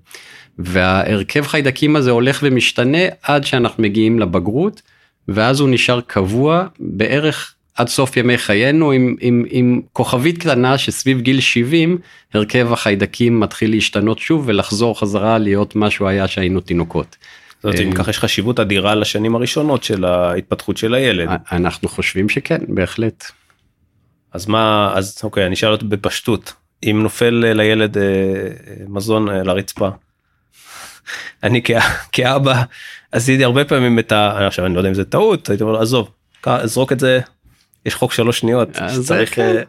וההרכב 0.59 1.43
חיידקים 1.47 1.97
הזה 1.97 2.11
הולך 2.11 2.41
ומשתנה 2.43 2.99
עד 3.23 3.45
שאנחנו 3.45 3.83
מגיעים 3.83 4.19
לבגרות 4.19 4.83
ואז 5.29 5.61
הוא 5.61 5.69
נשאר 5.69 6.01
קבוע 6.01 6.67
בערך 6.81 7.55
עד 7.79 7.89
סוף 7.89 8.17
ימי 8.17 8.39
חיינו 8.39 8.93
עם, 8.93 9.17
עם, 9.21 9.45
עם 9.49 9.81
כוכבית 9.93 10.39
קטנה 10.39 10.79
שסביב 10.79 11.21
גיל 11.21 11.41
70 11.41 11.99
הרכב 12.35 12.73
החיידקים 12.73 13.41
מתחיל 13.41 13.71
להשתנות 13.71 14.19
שוב 14.19 14.45
ולחזור 14.47 15.01
חזרה 15.01 15.39
להיות 15.39 15.77
מה 15.77 15.91
שהוא 15.91 16.09
היה 16.09 16.29
שהיינו 16.29 16.61
תינוקות. 16.61 17.17
זאת 17.57 17.65
אומרת, 17.65 17.81
אם 17.81 17.93
ככה 17.93 18.11
יש 18.11 18.19
חשיבות 18.19 18.61
אדירה 18.61 18.95
לשנים 18.95 19.35
הראשונות 19.35 19.85
של 19.85 20.05
ההתפתחות 20.05 20.77
של 20.77 20.95
הילד. 20.95 21.29
אנחנו 21.53 21.89
חושבים 21.89 22.29
שכן, 22.29 22.59
בהחלט. 22.69 23.25
אז 24.33 24.47
מה, 24.47 24.93
אז 24.95 25.21
אוקיי, 25.23 25.47
אני 25.47 25.55
אשאל 25.55 25.77
בפשטות, 25.77 26.53
אם 26.83 27.01
נופל 27.03 27.53
לילד 27.55 27.99
אה, 27.99 28.03
מזון 28.89 29.29
אה, 29.29 29.43
לרצפה, 29.43 29.89
אני 31.43 31.63
כאבא 32.13 32.63
עשיתי 33.13 33.45
הרבה 33.45 33.65
פעמים 33.65 33.99
את 33.99 34.13
ה... 34.13 34.47
עכשיו 34.47 34.67
אני 34.67 34.75
לא 34.75 34.79
יודע 34.79 34.89
אם 34.89 34.95
זה 34.95 35.05
טעות, 35.05 35.51
הייתי 35.51 35.63
אומר 35.63 35.81
עזוב, 35.81 36.11
זרוק 36.65 36.93
את 36.93 37.01
זה, 37.01 37.21
יש 37.89 37.95
חוק 37.95 38.13
שלוש 38.13 38.39
שניות, 38.39 38.69
צריך... 39.03 39.35
כן. 39.35 39.43
אה, 39.43 39.63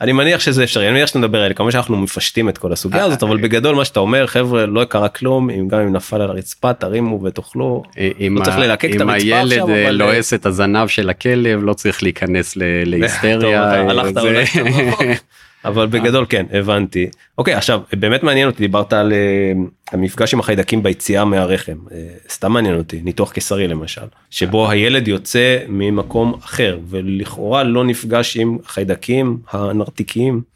אני 0.00 0.12
מניח 0.12 0.40
שזה 0.40 0.64
אפשרי 0.64 0.86
אני 0.86 0.94
מניח 0.94 1.06
שאתה 1.06 1.18
מדבר 1.18 1.38
עליה 1.42 1.54
כמובן 1.54 1.72
שאנחנו 1.72 1.96
מפשטים 1.96 2.48
את 2.48 2.58
כל 2.58 2.72
הסוגיה 2.72 3.04
הזאת 3.04 3.22
אבל 3.22 3.36
בגדול 3.36 3.74
מה 3.74 3.84
שאתה 3.84 4.00
אומר 4.00 4.26
חבר'ה 4.26 4.66
לא 4.66 4.84
קרה 4.84 5.08
כלום 5.08 5.50
אם 5.50 5.68
גם 5.68 5.80
אם 5.80 5.92
נפל 5.92 6.20
על 6.20 6.30
הרצפה 6.30 6.72
תרימו 6.72 7.22
ותאכלו. 7.22 7.82
אם 7.98 8.36
לא 8.38 8.44
צריך 8.44 8.58
ללקק 8.58 8.90
את 8.96 9.00
הרצפה 9.00 9.12
הילד 9.12 9.70
אה, 9.70 9.90
לועס 9.90 10.34
את 10.34 10.46
הזנב 10.46 10.88
של 10.88 11.10
הכלב 11.10 11.60
לא 11.62 11.74
צריך 11.74 12.02
להיכנס 12.02 12.54
להיסטריה. 12.86 13.84
אבל 15.64 15.86
בגדול 15.86 16.26
כן 16.28 16.46
הבנתי 16.52 17.08
אוקיי 17.38 17.54
עכשיו 17.54 17.80
באמת 17.92 18.22
מעניין 18.22 18.48
אותי 18.48 18.58
דיברת 18.58 18.92
על 18.92 19.12
אה, 19.12 19.52
המפגש 19.92 20.34
עם 20.34 20.40
החיידקים 20.40 20.82
ביציאה 20.82 21.24
מהרחם 21.24 21.76
אה, 21.92 21.98
סתם 22.30 22.52
מעניין 22.52 22.76
אותי 22.76 23.00
ניתוח 23.04 23.32
קיסרי 23.32 23.68
למשל 23.68 24.06
שבו 24.30 24.70
הילד 24.70 25.08
יוצא 25.08 25.58
ממקום 25.68 26.34
אחר 26.44 26.78
ולכאורה 26.88 27.62
לא 27.62 27.84
נפגש 27.84 28.36
עם 28.36 28.58
חיידקים 28.66 29.38
הנרתיקיים. 29.50 30.52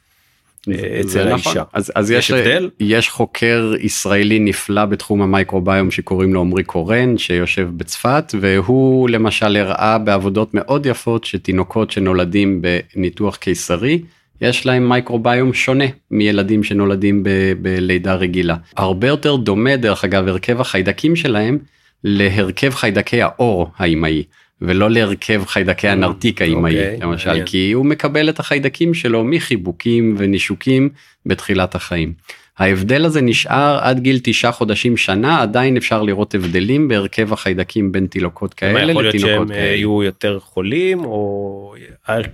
אה, 0.68 1.00
אצל 1.00 1.28
האישה. 1.28 1.50
נכון. 1.50 1.62
אז, 1.72 1.92
אז 1.94 2.10
יש, 2.10 2.30
יש 2.30 2.30
הבדל? 2.30 2.70
יש 2.80 3.08
חוקר 3.08 3.74
ישראלי 3.80 4.38
נפלא 4.38 4.84
בתחום 4.84 5.22
המייקרוביום 5.22 5.90
שקוראים 5.90 6.34
לו 6.34 6.40
עמרי 6.40 6.64
קורן 6.64 7.18
שיושב 7.18 7.68
בצפת 7.76 8.34
והוא 8.40 9.08
למשל 9.08 9.56
הראה 9.56 9.98
בעבודות 9.98 10.54
מאוד 10.54 10.86
יפות 10.86 11.24
שתינוקות 11.24 11.90
שנולדים 11.90 12.62
בניתוח 12.62 13.36
קיסרי 13.36 14.02
יש 14.40 14.66
להם 14.66 14.88
מייקרוביום 14.88 15.54
שונה 15.54 15.84
מילדים 16.10 16.64
שנולדים 16.64 17.22
ב- 17.22 17.52
בלידה 17.62 18.14
רגילה. 18.14 18.56
הרבה 18.76 19.08
יותר 19.08 19.36
דומה 19.36 19.76
דרך 19.76 20.04
אגב 20.04 20.28
הרכב 20.28 20.60
החיידקים 20.60 21.16
שלהם 21.16 21.58
להרכב 22.04 22.70
חיידקי 22.70 23.22
האור 23.22 23.70
האימהי. 23.76 24.22
ולא 24.60 24.90
להרכב 24.90 25.42
חיידקי 25.46 25.88
הנרתיק 25.88 26.42
האימהי 26.42 26.74
okay, 26.74 26.94
אוקיי, 26.94 26.98
למשל 27.00 27.42
yeah. 27.42 27.46
כי 27.46 27.72
הוא 27.72 27.86
מקבל 27.86 28.28
את 28.28 28.38
החיידקים 28.40 28.94
שלו 28.94 29.24
מחיבוקים 29.24 30.14
ונישוקים 30.18 30.88
בתחילת 31.26 31.74
החיים. 31.74 32.12
ההבדל 32.58 33.04
הזה 33.04 33.20
נשאר 33.20 33.78
עד 33.80 34.00
גיל 34.00 34.18
תשעה 34.22 34.52
חודשים 34.52 34.96
שנה 34.96 35.42
עדיין 35.42 35.76
אפשר 35.76 36.02
לראות 36.02 36.34
הבדלים 36.34 36.88
בהרכב 36.88 37.32
החיידקים 37.32 37.92
בין 37.92 38.06
תינוקות 38.06 38.54
כאלה 38.54 38.84
לתינוקות 38.84 39.12
כאלה. 39.12 39.16
יכול 39.18 39.32
להיות 39.32 39.48
שהם 39.48 39.58
יהיו 39.58 40.02
יותר 40.02 40.38
חולים 40.40 41.04
או 41.04 41.74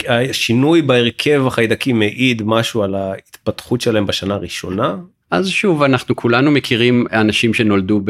השינוי 0.09 0.83
בהרכב 0.83 1.43
החיידקים 1.47 1.99
מעיד 1.99 2.43
משהו 2.45 2.83
על 2.83 2.95
ההתפתחות 2.95 3.81
שלהם 3.81 4.07
בשנה 4.07 4.35
הראשונה. 4.35 4.97
אז 5.31 5.49
שוב 5.49 5.83
אנחנו 5.83 6.17
כולנו 6.17 6.51
מכירים 6.51 7.07
אנשים 7.13 7.55
שנולדו 7.55 8.01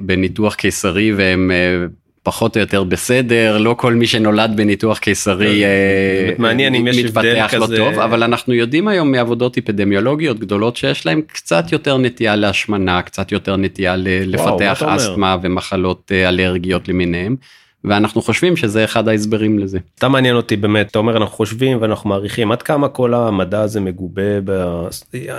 בניתוח 0.00 0.54
קיסרי 0.54 1.12
והם 1.12 1.50
אה, 1.50 1.86
פחות 2.26 2.56
או 2.56 2.60
יותר 2.60 2.84
בסדר 2.84 3.58
לא 3.58 3.74
כל 3.78 3.94
מי 3.94 4.06
שנולד 4.06 4.52
בניתוח 4.56 4.98
קיסרי 4.98 5.64
אה, 5.64 6.32
מעניין 6.38 6.74
אם 6.74 6.86
יש 6.86 7.04
מתפתח 7.04 7.54
לא 7.54 7.66
טוב 7.76 7.98
אבל 7.98 8.22
אנחנו 8.22 8.54
יודעים 8.54 8.88
היום 8.88 9.12
מעבודות 9.12 9.58
אפידמיולוגיות 9.58 10.38
גדולות 10.38 10.76
שיש 10.76 11.06
להם 11.06 11.20
קצת 11.26 11.72
יותר 11.72 11.98
נטייה 11.98 12.36
להשמנה 12.36 13.02
קצת 13.02 13.32
יותר 13.32 13.56
נטייה 13.56 13.94
לפתח 13.98 14.82
אסתמה 14.86 15.36
ומחלות 15.42 16.12
אה, 16.14 16.28
אלרגיות 16.28 16.88
למיניהם. 16.88 17.36
ואנחנו 17.84 18.22
חושבים 18.22 18.56
שזה 18.56 18.84
אחד 18.84 19.08
ההסברים 19.08 19.58
לזה. 19.58 19.78
אתה 19.98 20.08
מעניין 20.08 20.36
אותי 20.36 20.56
באמת 20.56 20.90
אתה 20.90 20.98
אומר 20.98 21.16
אנחנו 21.16 21.36
חושבים 21.36 21.78
ואנחנו 21.80 22.10
מעריכים 22.10 22.52
עד 22.52 22.62
כמה 22.62 22.88
כל 22.88 23.14
המדע 23.14 23.60
הזה 23.60 23.80
מגובה 23.80 24.40
ב... 24.44 24.50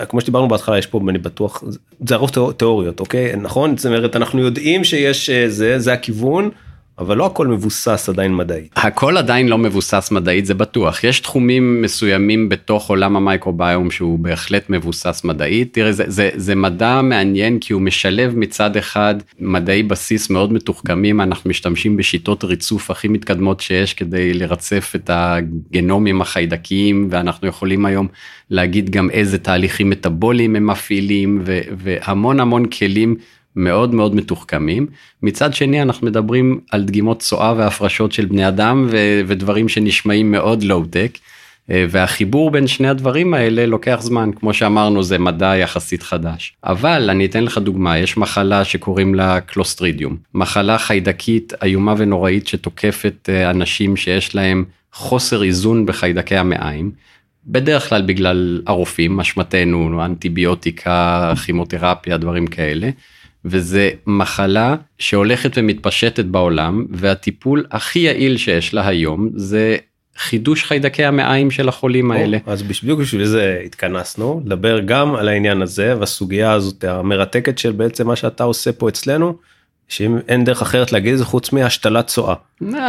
כמו 0.09 0.21
שדיברנו 0.21 0.47
בהתחלה 0.47 0.77
יש 0.77 0.85
פה 0.85 0.99
אני 1.09 1.17
בטוח 1.17 1.63
זה 2.07 2.15
הרוב 2.15 2.31
תיאוריות 2.57 2.99
אוקיי 2.99 3.35
נכון 3.35 3.77
זאת 3.77 3.85
אומרת 3.85 4.15
אנחנו 4.15 4.41
יודעים 4.41 4.83
שיש 4.83 5.29
אה, 5.29 5.49
זה 5.49 5.79
זה 5.79 5.93
הכיוון 5.93 6.49
אבל 6.99 7.17
לא 7.17 7.25
הכל 7.25 7.47
מבוסס 7.47 8.09
עדיין 8.09 8.35
מדעית. 8.35 8.71
הכל 8.75 9.17
עדיין 9.17 9.47
לא 9.47 9.57
מבוסס 9.57 10.11
מדעית 10.11 10.45
זה 10.45 10.53
בטוח 10.53 11.03
יש 11.03 11.19
תחומים 11.19 11.81
מסוימים 11.81 12.49
בתוך 12.49 12.89
עולם 12.89 13.15
המייקרוביום 13.15 13.91
שהוא 13.91 14.19
בהחלט 14.19 14.69
מבוסס 14.69 15.21
מדעית 15.23 15.73
תראה 15.73 15.91
זה, 15.91 16.03
זה, 16.07 16.29
זה 16.35 16.55
מדע 16.55 17.01
מעניין 17.01 17.59
כי 17.59 17.73
הוא 17.73 17.81
משלב 17.81 18.33
מצד 18.35 18.77
אחד 18.77 19.15
מדעי 19.39 19.83
בסיס 19.83 20.29
מאוד 20.29 20.53
מתוחכמים 20.53 21.21
אנחנו 21.21 21.49
משתמשים 21.49 21.97
בשיטות 21.97 22.43
ריצוף 22.43 22.91
הכי 22.91 23.07
מתקדמות 23.07 23.59
שיש 23.59 23.93
כדי 23.93 24.33
לרצף 24.33 24.91
את 24.95 25.09
הגנומים 25.13 26.21
החיידקיים 26.21 27.07
ואנחנו 27.11 27.47
יכולים 27.47 27.85
היום 27.85 28.07
להגיד 28.49 28.89
גם 28.89 29.09
איזה 29.09 29.37
תהליכים 29.37 29.89
מטאבוליים 29.89 30.55
הם 30.55 30.67
מפעילים 30.67 31.41
והמון 31.77 32.39
המון 32.39 32.65
כלים. 32.65 33.15
מאוד 33.57 33.93
מאוד 33.93 34.15
מתוחכמים. 34.15 34.87
מצד 35.23 35.53
שני 35.53 35.81
אנחנו 35.81 36.07
מדברים 36.07 36.59
על 36.71 36.83
דגימות 36.83 37.19
צואה 37.19 37.53
והפרשות 37.57 38.11
של 38.11 38.25
בני 38.25 38.47
אדם 38.47 38.87
ו- 38.89 39.21
ודברים 39.27 39.69
שנשמעים 39.69 40.31
מאוד 40.31 40.63
לואו-טק. 40.63 41.17
אה, 41.71 41.85
והחיבור 41.89 42.51
בין 42.51 42.67
שני 42.67 42.87
הדברים 42.87 43.33
האלה 43.33 43.65
לוקח 43.65 43.99
זמן 44.01 44.29
כמו 44.35 44.53
שאמרנו 44.53 45.03
זה 45.03 45.17
מדע 45.17 45.57
יחסית 45.57 46.03
חדש 46.03 46.53
אבל 46.63 47.09
אני 47.09 47.25
אתן 47.25 47.43
לך 47.43 47.57
דוגמה 47.57 47.97
יש 47.97 48.17
מחלה 48.17 48.63
שקוראים 48.63 49.15
לה 49.15 49.41
קלוסטרידיום 49.41 50.17
מחלה 50.33 50.77
חיידקית 50.77 51.53
איומה 51.63 51.93
ונוראית 51.97 52.47
שתוקפת 52.47 53.29
אה, 53.29 53.49
אנשים 53.49 53.97
שיש 53.97 54.35
להם 54.35 54.65
חוסר 54.93 55.43
איזון 55.43 55.85
בחיידקי 55.85 56.37
המעיים. 56.37 56.91
בדרך 57.45 57.89
כלל 57.89 58.01
בגלל 58.01 58.61
הרופאים 58.67 59.19
אשמתנו 59.19 60.05
אנטיביוטיקה 60.05 61.33
כימותרפיה 61.45 62.17
דברים 62.17 62.47
כאלה 62.47 62.89
וזה 63.49 63.89
מחלה 64.07 64.75
שהולכת 64.99 65.51
ומתפשטת 65.55 66.25
בעולם 66.25 66.85
והטיפול 66.89 67.65
הכי 67.71 67.99
יעיל 67.99 68.37
שיש 68.37 68.73
לה 68.73 68.87
היום 68.87 69.29
זה 69.35 69.77
חידוש 70.17 70.63
חיידקי 70.63 71.05
המעיים 71.05 71.51
של 71.51 71.69
החולים 71.69 72.11
האלה. 72.11 72.37
אז 72.45 72.61
בדיוק 72.61 72.99
בשביל 72.99 73.25
זה 73.25 73.61
התכנסנו 73.65 74.41
לדבר 74.45 74.79
גם 74.79 75.15
על 75.15 75.27
העניין 75.27 75.61
הזה 75.61 75.95
והסוגיה 75.99 76.51
הזאת 76.51 76.83
המרתקת 76.83 77.57
של 77.57 77.71
בעצם 77.71 78.07
מה 78.07 78.15
שאתה 78.15 78.43
עושה 78.43 78.71
פה 78.71 78.89
אצלנו. 78.89 79.35
שאם 79.89 80.17
אין 80.27 80.43
דרך 80.43 80.61
אחרת 80.61 80.91
להגיד 80.91 81.11
את 81.11 81.17
זה 81.17 81.25
חוץ 81.25 81.51
מהשתלת 81.51 82.07
צואה. 82.07 82.35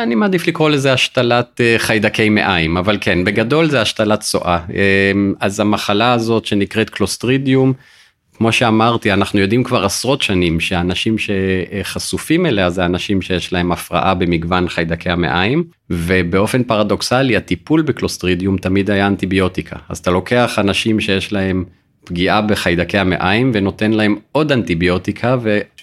אני 0.02 0.14
מעדיף 0.14 0.46
לקרוא 0.46 0.70
לזה 0.70 0.92
השתלת 0.92 1.60
אה, 1.60 1.74
חיידקי 1.78 2.28
מעיים 2.28 2.76
אבל 2.76 2.98
כן 3.00 3.24
בגדול 3.24 3.70
זה 3.70 3.80
השתלת 3.80 4.20
צואה 4.20 4.58
אה, 4.74 5.12
אז 5.40 5.60
המחלה 5.60 6.12
הזאת 6.12 6.46
שנקראת 6.46 6.90
קלוסטרידיום 6.90 7.72
כמו 8.38 8.52
שאמרתי 8.52 9.12
אנחנו 9.12 9.40
יודעים 9.40 9.64
כבר 9.64 9.84
עשרות 9.84 10.22
שנים 10.22 10.60
שאנשים 10.60 11.16
שחשופים 11.18 12.46
אליה 12.46 12.70
זה 12.70 12.84
אנשים 12.84 13.22
שיש 13.22 13.52
להם 13.52 13.72
הפרעה 13.72 14.14
במגוון 14.14 14.68
חיידקי 14.68 15.10
המעיים 15.10 15.64
ובאופן 15.90 16.62
פרדוקסלי 16.62 17.36
הטיפול 17.36 17.82
בקלוסטרידיום 17.82 18.56
תמיד 18.58 18.90
היה 18.90 19.06
אנטיביוטיקה 19.06 19.76
אז 19.88 19.98
אתה 19.98 20.10
לוקח 20.10 20.58
אנשים 20.58 21.00
שיש 21.00 21.32
להם 21.32 21.64
פגיעה 22.04 22.40
בחיידקי 22.40 22.98
המעיים 22.98 23.50
ונותן 23.54 23.90
להם 23.90 24.16
עוד 24.32 24.52
אנטיביוטיקה 24.52 25.36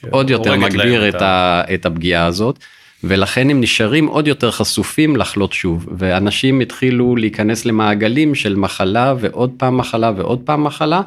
ועוד 0.03 0.29
יותר 0.29 0.55
מגביר 0.55 1.09
את, 1.09 1.21
ה... 1.21 1.63
את 1.73 1.85
הפגיעה 1.85 2.25
הזאת. 2.25 2.59
ולכן 3.03 3.49
הם 3.49 3.61
נשארים 3.61 4.07
עוד 4.07 4.27
יותר 4.27 4.51
חשופים 4.51 5.15
לחלות 5.15 5.53
שוב 5.53 5.87
ואנשים 5.97 6.59
התחילו 6.59 7.15
להיכנס 7.15 7.65
למעגלים 7.65 8.35
של 8.35 8.55
מחלה 8.55 9.13
ועוד 9.19 9.51
פעם 9.57 9.77
מחלה 9.77 10.11
ועוד 10.15 10.41
פעם 10.45 10.63
מחלה 10.63 11.01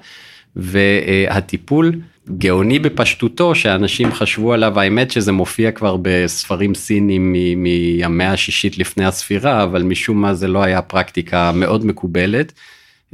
והטיפול 0.59 1.93
גאוני 2.39 2.79
בפשטותו 2.79 3.55
שאנשים 3.55 4.13
חשבו 4.13 4.53
עליו 4.53 4.81
האמת 4.81 5.11
שזה 5.11 5.33
מופיע 5.33 5.71
כבר 5.71 5.97
בספרים 6.03 6.75
סינים 6.75 7.37
מהמאה 7.57 8.33
השישית 8.33 8.79
לפני 8.79 9.05
הספירה 9.05 9.63
אבל 9.63 9.83
משום 9.83 10.21
מה 10.21 10.35
זה 10.35 10.49
לא 10.49 10.63
היה 10.63 10.83
פרקטיקה 10.83 11.53
מאוד 11.55 11.87
מקובלת 11.87 12.53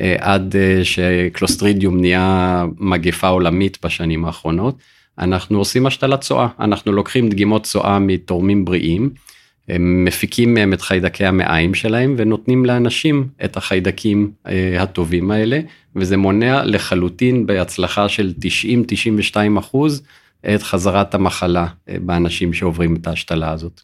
אה, 0.00 0.16
עד 0.18 0.56
אה, 0.56 0.84
שקלוסטרידיום 0.84 2.00
נהיה 2.00 2.64
מגפה 2.78 3.28
עולמית 3.28 3.78
בשנים 3.84 4.24
האחרונות. 4.24 4.78
אנחנו 5.18 5.58
עושים 5.58 5.86
השתלת 5.86 6.20
צואה 6.20 6.48
אנחנו 6.60 6.92
לוקחים 6.92 7.28
דגימות 7.28 7.62
צואה 7.62 7.98
מתורמים 7.98 8.64
בריאים 8.64 9.10
הם 9.68 10.04
מפיקים 10.04 10.54
מהם 10.54 10.72
את 10.72 10.80
חיידקי 10.80 11.26
המעיים 11.26 11.74
שלהם 11.74 12.14
ונותנים 12.18 12.64
לאנשים 12.64 13.28
את 13.44 13.56
החיידקים 13.56 14.32
אה, 14.46 14.82
הטובים 14.82 15.30
האלה 15.30 15.60
וזה 15.96 16.16
מונע 16.16 16.64
לחלוטין 16.64 17.46
בהצלחה 17.46 18.08
של 18.08 18.32
90-92 19.32 19.36
אחוז 19.58 20.02
את 20.54 20.62
חזרת 20.62 21.14
המחלה 21.14 21.66
אה, 21.88 21.96
באנשים 22.00 22.52
שעוברים 22.52 22.96
את 22.96 23.06
ההשתלה 23.06 23.50
הזאת. 23.50 23.80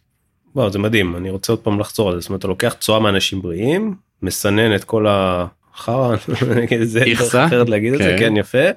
וואו 0.56 0.70
זה 0.70 0.78
מדהים 0.78 1.16
אני 1.16 1.30
רוצה 1.30 1.52
עוד 1.52 1.60
פעם 1.60 1.80
לחזור 1.80 2.08
על 2.08 2.14
זה 2.14 2.20
זאת 2.20 2.28
אומרת 2.28 2.40
אתה 2.40 2.48
לוקח 2.48 2.76
צואה 2.80 3.00
מאנשים 3.00 3.42
בריאים 3.42 3.94
מסנן 4.22 4.74
את 4.74 4.84
כל 4.84 5.06
החרא, 5.08 6.16
זה 6.82 7.04
אחרת 7.46 7.68
להגיד 7.68 7.92
את 7.92 7.98
זה 7.98 8.16
כן, 8.18 8.28
כן 8.28 8.36
יפה. 8.36 8.68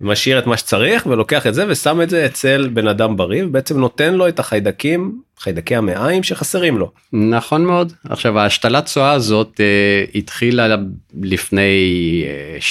משאיר 0.00 0.38
את 0.38 0.46
מה 0.46 0.56
שצריך 0.56 1.06
ולוקח 1.06 1.46
את 1.46 1.54
זה 1.54 1.64
ושם 1.68 2.00
את 2.02 2.10
זה 2.10 2.26
אצל 2.26 2.68
בן 2.72 2.88
אדם 2.88 3.16
בריא 3.16 3.44
ובעצם 3.44 3.78
נותן 3.78 4.14
לו 4.14 4.28
את 4.28 4.38
החיידקים 4.38 5.20
חיידקי 5.38 5.76
המעיים 5.76 6.22
שחסרים 6.22 6.78
לו. 6.78 6.90
נכון 7.12 7.64
מאוד 7.64 7.92
עכשיו 8.08 8.38
ההשתלת 8.38 8.84
צואה 8.84 9.12
הזאת 9.12 9.60
אה, 9.60 10.04
התחילה 10.14 10.76
לפני 11.22 12.24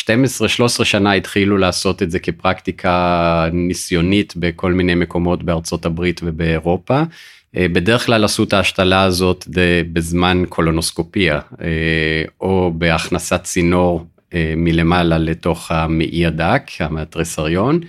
12-13 0.08 0.12
אה, 0.62 0.86
שנה 0.86 1.14
התחילו 1.14 1.58
לעשות 1.58 2.04
את 2.04 2.12
זה 2.12 2.20
כפרקטיקה 2.20 3.50
ניסיונית 3.54 4.34
בכל 4.38 4.74
מיני 4.74 4.96
מקומות 4.96 5.44
בארצות 5.44 5.86
הברית 5.86 6.22
ובאירופה. 6.24 7.04
אה, 7.58 7.68
בדרך 7.68 8.06
כלל 8.06 8.24
עשו 8.24 8.44
את 8.44 8.54
ההשתלה 8.54 9.04
הזאת 9.04 9.48
בזמן 9.94 10.44
קולונוסקופיה 10.50 11.40
אה, 11.62 12.24
או 12.42 12.72
בהכנסת 12.76 13.44
צינור 13.44 14.06
מלמעלה 14.58 15.18
לתוך 15.18 15.72
המעי 15.72 16.26
הדק, 16.26 16.72
המתרסריון, 16.80 17.80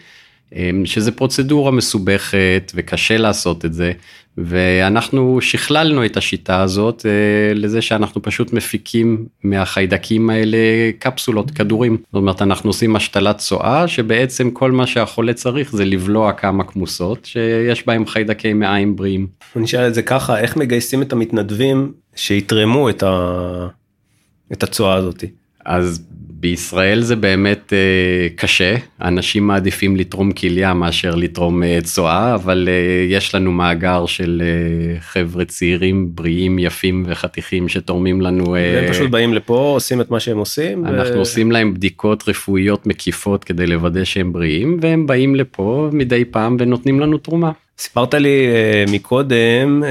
אה, 0.55 0.71
שזה 0.85 1.13
פרוצדורה 1.13 1.71
מסובכת 1.71 2.73
וקשה 2.75 3.17
לעשות 3.17 3.65
את 3.65 3.73
זה, 3.73 3.93
ואנחנו 4.39 5.41
שכללנו 5.41 6.05
את 6.05 6.17
השיטה 6.17 6.61
הזאת 6.61 7.07
אה, 7.07 7.55
לזה 7.55 7.83
שאנחנו 7.83 8.23
פשוט 8.23 8.53
מפיקים 8.53 9.27
מהחיידקים 9.45 10.31
האלה 10.31 10.59
קפסולות, 10.99 11.51
כדורים. 11.51 11.97
זאת 11.97 12.15
אומרת, 12.15 12.43
אנחנו 12.43 12.71
עושים 12.71 12.97
השתלת 12.97 13.39
צואה, 13.39 13.89
שבעצם 13.89 14.51
כל 14.51 14.73
מה 14.73 14.87
שהחולה 14.87 15.33
צריך 15.33 15.73
זה 15.73 15.85
לבלוע 15.85 16.33
כמה 16.33 16.65
כמוסות 16.65 17.25
שיש 17.25 17.87
בהם 17.87 18.07
חיידקי 18.07 18.53
מעיים 18.53 18.97
בריאים. 18.97 19.27
אני 19.57 19.65
אשאל 19.65 19.89
את 19.89 19.95
זה 19.95 20.03
ככה, 20.03 20.39
איך 20.39 20.57
מגייסים 20.57 21.03
את 21.03 21.13
המתנדבים 21.13 21.93
שיתרמו 22.17 22.91
את, 22.91 23.03
ה... 23.03 23.69
את 24.53 24.63
הצואה 24.63 24.95
הזאתי? 24.95 25.27
אז 25.65 26.07
בישראל 26.47 27.01
זה 27.01 27.17
באמת 27.17 27.73
אה, 27.73 28.29
קשה, 28.37 28.75
אנשים 29.03 29.47
מעדיפים 29.47 29.97
לתרום 29.97 30.33
כליה 30.33 30.75
מאשר 30.75 31.15
לתרום 31.15 31.63
אה, 31.63 31.79
צואה, 31.83 32.35
אבל 32.35 32.69
אה, 32.69 33.07
יש 33.09 33.35
לנו 33.35 33.53
מאגר 33.53 34.07
של 34.07 34.43
אה, 34.45 35.01
חבר'ה 35.01 35.45
צעירים, 35.45 36.11
בריאים, 36.15 36.59
יפים 36.59 37.05
וחתיכים 37.07 37.69
שתורמים 37.69 38.21
לנו. 38.21 38.57
אה, 38.57 38.73
והם 38.75 38.93
פשוט 38.93 39.11
באים 39.11 39.35
לפה, 39.35 39.73
עושים 39.75 40.01
את 40.01 40.11
מה 40.11 40.21
שהם 40.21 40.39
עושים. 40.39 40.87
אנחנו 40.87 41.15
ו... 41.15 41.19
עושים 41.19 41.53
להם 41.53 41.75
בדיקות 41.75 42.29
רפואיות 42.29 42.87
מקיפות 42.87 43.45
כדי 43.45 43.67
לוודא 43.67 44.05
שהם 44.05 44.33
בריאים, 44.33 44.79
והם 44.81 45.07
באים 45.07 45.35
לפה 45.35 45.89
מדי 45.93 46.25
פעם 46.25 46.57
ונותנים 46.61 47.01
לנו 47.01 47.19
תרומה. 47.19 47.53
סיפרת 47.79 48.15
לי 48.15 48.49
uh, 48.87 48.91
מקודם 48.91 49.83
uh, 49.83 49.87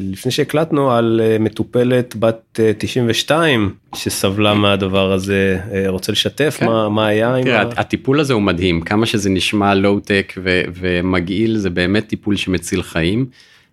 לפני 0.00 0.32
שהקלטנו 0.32 0.92
על 0.92 1.20
uh, 1.22 1.42
מטופלת 1.42 2.16
בת 2.18 2.60
uh, 2.60 2.60
92 2.78 3.74
שסבלה 3.94 4.54
מהדבר 4.54 5.12
הזה 5.12 5.58
רוצה 5.88 6.12
לשתף 6.12 6.56
כן. 6.60 6.66
מה, 6.66 6.88
מה 6.88 7.06
היה 7.06 7.34
תראה, 7.42 7.62
עם 7.62 7.68
הטיפול 7.76 8.20
הזה 8.20 8.32
הוא 8.32 8.42
מדהים 8.42 8.80
כמה 8.80 9.06
שזה 9.06 9.30
נשמע 9.30 9.74
לואו-טק 9.74 10.34
ומגעיל 10.74 11.56
זה 11.56 11.70
באמת 11.70 12.06
טיפול 12.06 12.36
שמציל 12.36 12.82
חיים. 12.82 13.26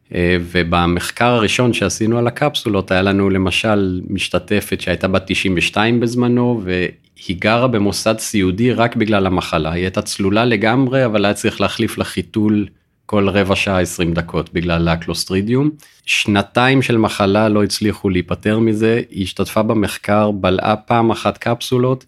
Uh, 0.09 0.15
ובמחקר 0.41 1.25
הראשון 1.25 1.73
שעשינו 1.73 2.17
על 2.17 2.27
הקפסולות 2.27 2.91
היה 2.91 3.01
לנו 3.01 3.29
למשל 3.29 4.01
משתתפת 4.09 4.81
שהייתה 4.81 5.07
בת 5.07 5.23
92 5.25 5.99
בזמנו 5.99 6.61
והיא 6.63 7.37
גרה 7.39 7.67
במוסד 7.67 8.19
סיעודי 8.19 8.73
רק 8.73 8.95
בגלל 8.95 9.25
המחלה 9.25 9.71
היא 9.71 9.83
הייתה 9.83 10.01
צלולה 10.01 10.45
לגמרי 10.45 11.05
אבל 11.05 11.25
היה 11.25 11.33
צריך 11.33 11.61
להחליף 11.61 11.97
לה 11.97 12.03
חיתול. 12.03 12.65
כל 13.05 13.29
רבע 13.29 13.55
שעה 13.55 13.81
20 13.81 14.13
דקות 14.13 14.53
בגלל 14.53 14.87
הקלוסטרידיום. 14.87 15.69
שנתיים 16.05 16.81
של 16.81 16.97
מחלה 16.97 17.49
לא 17.49 17.63
הצליחו 17.63 18.09
להיפטר 18.09 18.59
מזה, 18.59 19.01
היא 19.09 19.23
השתתפה 19.23 19.63
במחקר, 19.63 20.31
בלעה 20.31 20.75
פעם 20.75 21.11
אחת 21.11 21.37
קפסולות, 21.37 22.05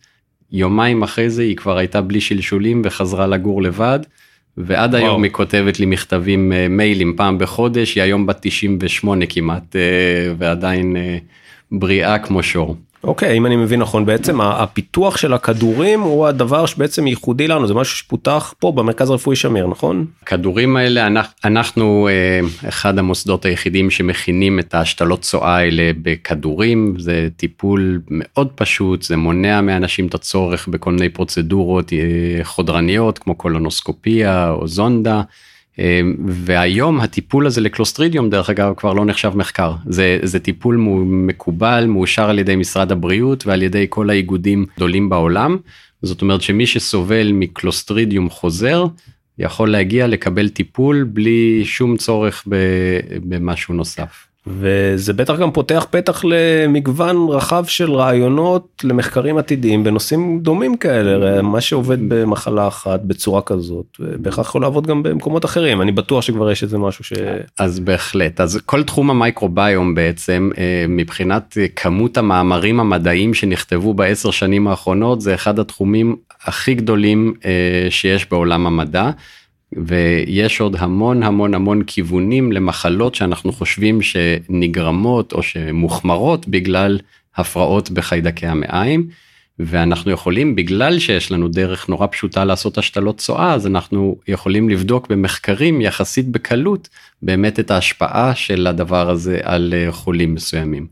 יומיים 0.51 1.03
אחרי 1.03 1.29
זה 1.29 1.41
היא 1.41 1.55
כבר 1.55 1.77
הייתה 1.77 2.01
בלי 2.01 2.21
שלשולים 2.21 2.81
וחזרה 2.85 3.27
לגור 3.27 3.61
לבד. 3.61 3.99
ועד 4.57 4.93
וואו. 4.93 5.05
היום 5.05 5.23
היא 5.23 5.31
כותבת 5.31 5.79
לי 5.79 5.85
מכתבים 5.85 6.53
אה, 6.53 6.67
מיילים 6.67 7.13
פעם 7.17 7.37
בחודש 7.37 7.95
היא 7.95 8.03
היום 8.03 8.25
בת 8.25 8.37
98 8.41 9.25
כמעט 9.25 9.75
אה, 9.75 10.33
ועדיין 10.37 10.97
אה, 10.97 11.17
בריאה 11.71 12.19
כמו 12.19 12.43
שור. 12.43 12.75
אוקיי, 13.05 13.29
okay, 13.29 13.33
אם 13.33 13.45
אני 13.45 13.55
מבין 13.55 13.79
נכון, 13.79 14.05
בעצם 14.05 14.41
הפיתוח 14.41 15.17
של 15.17 15.33
הכדורים 15.33 16.01
הוא 16.01 16.27
הדבר 16.27 16.65
שבעצם 16.65 17.07
ייחודי 17.07 17.47
לנו, 17.47 17.67
זה 17.67 17.73
משהו 17.73 17.97
שפותח 17.97 18.53
פה 18.59 18.71
במרכז 18.71 19.09
הרפואי 19.09 19.35
שמיר, 19.35 19.67
נכון? 19.67 20.05
הכדורים 20.21 20.77
האלה, 20.77 21.07
אנחנו 21.45 22.07
אה, 22.11 22.67
אחד 22.69 22.99
המוסדות 22.99 23.45
היחידים 23.45 23.89
שמכינים 23.89 24.59
את 24.59 24.73
ההשתלות 24.73 25.21
צואה 25.21 25.55
האלה 25.55 25.91
בכדורים, 26.01 26.95
זה 26.99 27.27
טיפול 27.37 28.01
מאוד 28.09 28.47
פשוט, 28.55 29.01
זה 29.01 29.17
מונע 29.17 29.61
מאנשים 29.61 30.07
את 30.07 30.13
הצורך 30.13 30.67
בכל 30.67 30.91
מיני 30.91 31.09
פרוצדורות 31.09 31.93
אה, 31.93 32.43
חודרניות 32.43 33.19
כמו 33.19 33.35
קולונוסקופיה 33.35 34.49
או 34.49 34.67
זונדה. 34.67 35.21
אמ, 35.79 36.15
והיום 36.27 36.99
הטיפול 36.99 37.47
הזה 37.47 37.61
לקלוסטרידיום 37.61 38.29
דרך 38.29 38.49
אגב 38.49 38.73
כבר 38.77 38.93
לא 38.93 39.05
נחשב 39.05 39.31
מחקר 39.35 39.73
זה 39.85 40.19
זה 40.23 40.39
טיפול 40.39 40.77
מקובל 41.05 41.85
מאושר 41.85 42.29
על 42.29 42.39
ידי 42.39 42.55
משרד 42.55 42.91
הבריאות 42.91 43.47
ועל 43.47 43.63
ידי 43.63 43.85
כל 43.89 44.09
האיגודים 44.09 44.65
גדולים 44.75 45.09
בעולם 45.09 45.57
זאת 46.01 46.21
אומרת 46.21 46.41
שמי 46.41 46.65
שסובל 46.65 47.31
מקלוסטרידיום 47.31 48.29
חוזר 48.29 48.85
יכול 49.37 49.71
להגיע 49.71 50.07
לקבל 50.07 50.49
טיפול 50.49 51.03
בלי 51.03 51.61
שום 51.65 51.97
צורך 51.97 52.47
במשהו 53.23 53.73
נוסף. 53.73 54.34
וזה 54.47 55.13
בטח 55.13 55.39
גם 55.39 55.51
פותח 55.51 55.87
פתח 55.89 56.21
למגוון 56.23 57.27
רחב 57.29 57.65
של 57.65 57.91
רעיונות 57.91 58.83
למחקרים 58.83 59.37
עתידיים 59.37 59.83
בנושאים 59.83 60.39
דומים 60.39 60.77
כאלה 60.77 61.41
מה 61.41 61.61
שעובד 61.61 61.97
במחלה 62.07 62.67
אחת 62.67 63.01
בצורה 63.01 63.41
כזאת 63.41 63.85
בהכרח 63.99 64.47
יכול 64.47 64.61
לעבוד 64.61 64.87
גם 64.87 65.03
במקומות 65.03 65.45
אחרים 65.45 65.81
אני 65.81 65.91
בטוח 65.91 66.21
שכבר 66.21 66.51
יש 66.51 66.63
איזה 66.63 66.77
משהו 66.77 67.03
ש... 67.03 67.13
אז 67.59 67.79
בהחלט 67.79 68.41
אז 68.41 68.59
כל 68.65 68.83
תחום 68.83 69.09
המייקרוביום 69.09 69.95
בעצם 69.95 70.49
אה, 70.57 70.85
מבחינת 70.89 71.57
כמות 71.75 72.17
המאמרים 72.17 72.79
המדעיים 72.79 73.33
שנכתבו 73.33 73.93
בעשר 73.93 74.31
שנים 74.31 74.67
האחרונות 74.67 75.21
זה 75.21 75.33
אחד 75.33 75.59
התחומים 75.59 76.15
הכי 76.43 76.73
גדולים 76.73 77.33
אה, 77.45 77.87
שיש 77.89 78.29
בעולם 78.31 78.67
המדע. 78.67 79.09
ויש 79.73 80.61
עוד 80.61 80.75
המון 80.79 81.23
המון 81.23 81.53
המון 81.53 81.83
כיוונים 81.83 82.51
למחלות 82.51 83.15
שאנחנו 83.15 83.51
חושבים 83.51 84.01
שנגרמות 84.01 85.33
או 85.33 85.43
שמוחמרות 85.43 86.47
בגלל 86.47 86.99
הפרעות 87.35 87.89
בחיידקי 87.89 88.47
המעיים. 88.47 89.07
ואנחנו 89.59 90.11
יכולים 90.11 90.55
בגלל 90.55 90.99
שיש 90.99 91.31
לנו 91.31 91.47
דרך 91.47 91.89
נורא 91.89 92.07
פשוטה 92.11 92.45
לעשות 92.45 92.77
השתלות 92.77 93.17
צואה 93.17 93.53
אז 93.53 93.67
אנחנו 93.67 94.17
יכולים 94.27 94.69
לבדוק 94.69 95.07
במחקרים 95.07 95.81
יחסית 95.81 96.27
בקלות 96.27 96.89
באמת 97.21 97.59
את 97.59 97.71
ההשפעה 97.71 98.35
של 98.35 98.67
הדבר 98.67 99.09
הזה 99.09 99.39
על 99.43 99.73
אה, 99.77 99.91
חולים 99.91 100.33
מסוימים. 100.33 100.87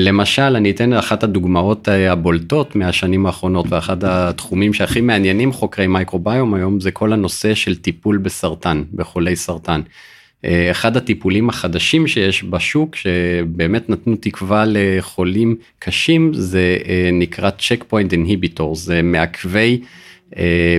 למשל 0.00 0.56
אני 0.56 0.70
אתן 0.70 0.92
אחת 0.92 1.22
הדוגמאות 1.22 1.88
אה, 1.88 2.12
הבולטות 2.12 2.76
מהשנים 2.76 3.26
האחרונות 3.26 3.66
ואחד 3.68 4.04
התחומים 4.04 4.74
שהכי 4.74 5.00
מעניינים 5.00 5.52
חוקרי 5.52 5.86
מייקרוביום 5.86 6.54
היום 6.54 6.80
זה 6.80 6.90
כל 6.90 7.12
הנושא 7.12 7.54
של 7.54 7.76
טיפול 7.76 8.18
בסרטן 8.18 8.82
בחולי 8.94 9.36
סרטן. 9.36 9.80
אה, 10.44 10.70
אחד 10.70 10.96
הטיפולים 10.96 11.48
החדשים 11.48 12.06
שיש 12.06 12.44
בשוק 12.44 12.96
שבאמת 12.96 13.90
נתנו 13.90 14.16
תקווה 14.20 14.64
לחולים 14.66 15.56
קשים 15.78 16.34
זה 16.34 16.76
אה, 16.88 17.10
נקרא 17.12 17.50
צ'ק 17.50 17.84
פוינט 17.88 18.12
אינהיביטור 18.12 18.76
זה 18.76 19.02
מעכבי 19.02 19.80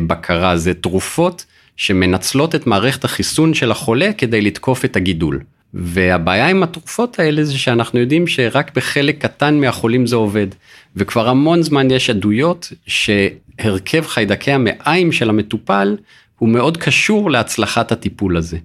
בקרה 0.07 0.57
זה 0.57 0.73
תרופות 0.73 1.45
שמנצלות 1.77 2.55
את 2.55 2.67
מערכת 2.67 3.03
החיסון 3.03 3.53
של 3.53 3.71
החולה 3.71 4.13
כדי 4.13 4.41
לתקוף 4.41 4.85
את 4.85 4.95
הגידול. 4.95 5.39
והבעיה 5.73 6.47
עם 6.47 6.63
התרופות 6.63 7.19
האלה 7.19 7.43
זה 7.43 7.57
שאנחנו 7.57 7.99
יודעים 7.99 8.27
שרק 8.27 8.71
בחלק 8.75 9.21
קטן 9.21 9.59
מהחולים 9.59 10.07
זה 10.07 10.15
עובד. 10.15 10.47
וכבר 10.95 11.29
המון 11.29 11.61
זמן 11.61 11.91
יש 11.91 12.09
עדויות 12.09 12.73
שהרכב 12.87 14.01
חיידקי 14.01 14.51
המעיים 14.51 15.11
של 15.11 15.29
המטופל 15.29 15.97
הוא 16.39 16.49
מאוד 16.49 16.77
קשור 16.77 17.31
להצלחת 17.31 17.91
הטיפול 17.91 18.37
הזה. 18.37 18.57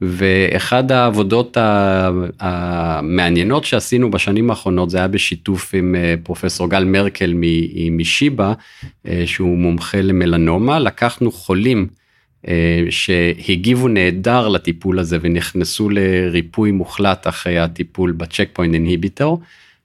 ואחד 0.00 0.92
העבודות 0.92 1.56
המעניינות 2.40 3.64
שעשינו 3.64 4.10
בשנים 4.10 4.50
האחרונות 4.50 4.90
זה 4.90 4.98
היה 4.98 5.08
בשיתוף 5.08 5.74
עם 5.74 5.94
אה, 5.94 6.14
פרופסור 6.22 6.70
גל 6.70 6.84
מרקל 6.84 7.34
משיבא 7.90 8.52
אה, 9.06 9.22
שהוא 9.26 9.58
מומחה 9.58 10.00
למלנומה 10.00 10.78
לקחנו 10.78 11.32
חולים 11.32 11.86
שהגיבו 12.90 13.88
נהדר 13.88 14.48
לטיפול 14.48 14.98
הזה 14.98 15.18
ונכנסו 15.20 15.90
לריפוי 15.90 16.70
מוחלט 16.70 17.26
אחרי 17.26 17.58
הטיפול 17.58 18.12
בצ'ק 18.12 18.48
פוינט 18.52 18.74
אינהיביטור. 18.74 19.40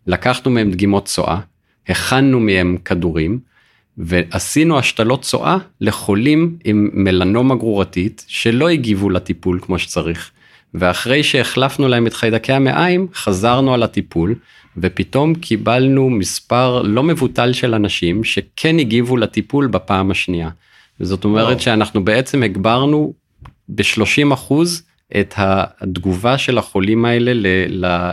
לקחנו 0.08 0.52
מהם 0.52 0.72
דגימות 0.72 1.06
צואה, 1.06 1.40
הכנו 1.88 2.40
מהם 2.40 2.78
כדורים 2.86 3.40
ועשינו 3.98 4.80
השתלות 4.80 5.22
צואה 5.22 5.58
לחולים 5.82 6.58
עם 6.64 6.90
מלנומה 6.94 7.56
גרורתית 7.56 8.26
שלא 8.28 8.70
הגיבו 8.70 9.10
לטיפול 9.10 9.60
כמו 9.62 9.80
שצריך. 9.80 10.32
ואחרי 10.74 11.24
שהחלפנו 11.24 11.88
להם 11.88 12.08
את 12.08 12.14
חיידקי 12.14 12.54
המעיים 12.54 13.08
חזרנו 13.14 13.74
על 13.74 13.84
הטיפול 13.84 14.36
ופתאום 14.78 15.36
קיבלנו 15.36 16.10
מספר 16.10 16.82
לא 16.82 17.04
מבוטל 17.04 17.54
של 17.54 17.74
אנשים 17.74 18.24
שכן 18.24 18.80
הגיבו 18.80 19.18
לטיפול 19.18 19.68
בפעם 19.68 20.12
השנייה. 20.12 20.50
זאת 21.00 21.26
אומרת 21.26 21.62
שאנחנו 21.62 22.06
בעצם 22.06 22.44
הגברנו 22.44 23.14
ב-30 23.70 24.34
אחוז 24.34 24.84
את 25.20 25.34
התגובה 25.38 26.38
של 26.38 26.58
החולים 26.58 27.06
האלה 27.06 27.32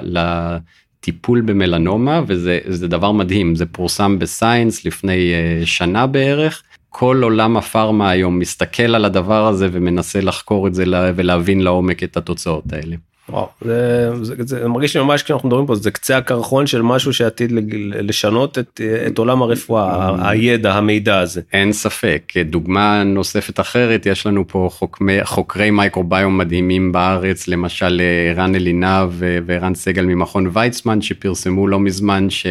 לטיפול 0.03 1.41
במלנומה 1.41 2.21
וזה 2.27 2.89
דבר 2.89 3.13
מדהים 3.13 3.55
זה 3.55 3.67
פורסם 3.67 4.19
בסיינס 4.19 4.85
לפני 4.85 5.33
אה, 5.33 5.67
שנה 5.67 6.07
בערך. 6.07 6.63
כל 6.89 7.21
עולם 7.23 7.57
הפארמה 7.57 8.11
היום 8.11 8.39
מסתכל 8.39 8.95
על 8.95 9.05
הדבר 9.05 9.47
הזה 9.47 9.69
ומנסה 9.73 10.21
לחקור 10.21 10.67
את 10.67 10.75
זה 10.75 10.85
ולהבין 11.17 11.61
לעומק 11.61 12.03
את 12.03 12.17
התוצאות 12.17 12.73
האלה. 12.73 12.97
וואו, 13.29 13.49
זה, 13.61 14.11
זה, 14.23 14.35
זה 14.39 14.69
מרגיש 14.69 14.97
לי 14.97 15.03
ממש 15.03 15.23
כשאנחנו 15.23 15.49
מדברים 15.49 15.67
פה 15.67 15.75
זה 15.75 15.91
קצה 15.91 16.17
הקרחון 16.17 16.67
של 16.67 16.83
משהו 16.83 17.13
שעתיד 17.13 17.53
לשנות 17.83 18.59
את, 18.59 18.81
את 19.07 19.19
עולם 19.19 19.43
הרפואה 19.43 20.11
mm. 20.11 20.29
הידע 20.29 20.75
המידע 20.75 21.19
הזה. 21.19 21.41
אין 21.53 21.73
ספק 21.73 22.33
דוגמה 22.45 23.03
נוספת 23.05 23.61
אחרת 23.61 24.07
יש 24.07 24.27
לנו 24.27 24.49
פה 24.49 24.69
חוקמי, 24.73 25.25
חוקרי 25.25 25.71
מייקרוביום 25.71 26.39
מדהימים 26.39 26.93
בארץ 26.93 27.49
למשל 27.49 28.01
אה, 28.01 28.31
ערן 28.31 28.55
אלינב 28.55 29.11
וערן 29.47 29.75
סגל 29.75 30.05
ממכון 30.05 30.51
ויצמן 30.53 31.03
שפרסמו 31.03 31.69
לא 31.69 31.81
מזמן 31.81 32.31
ש... 32.31 32.47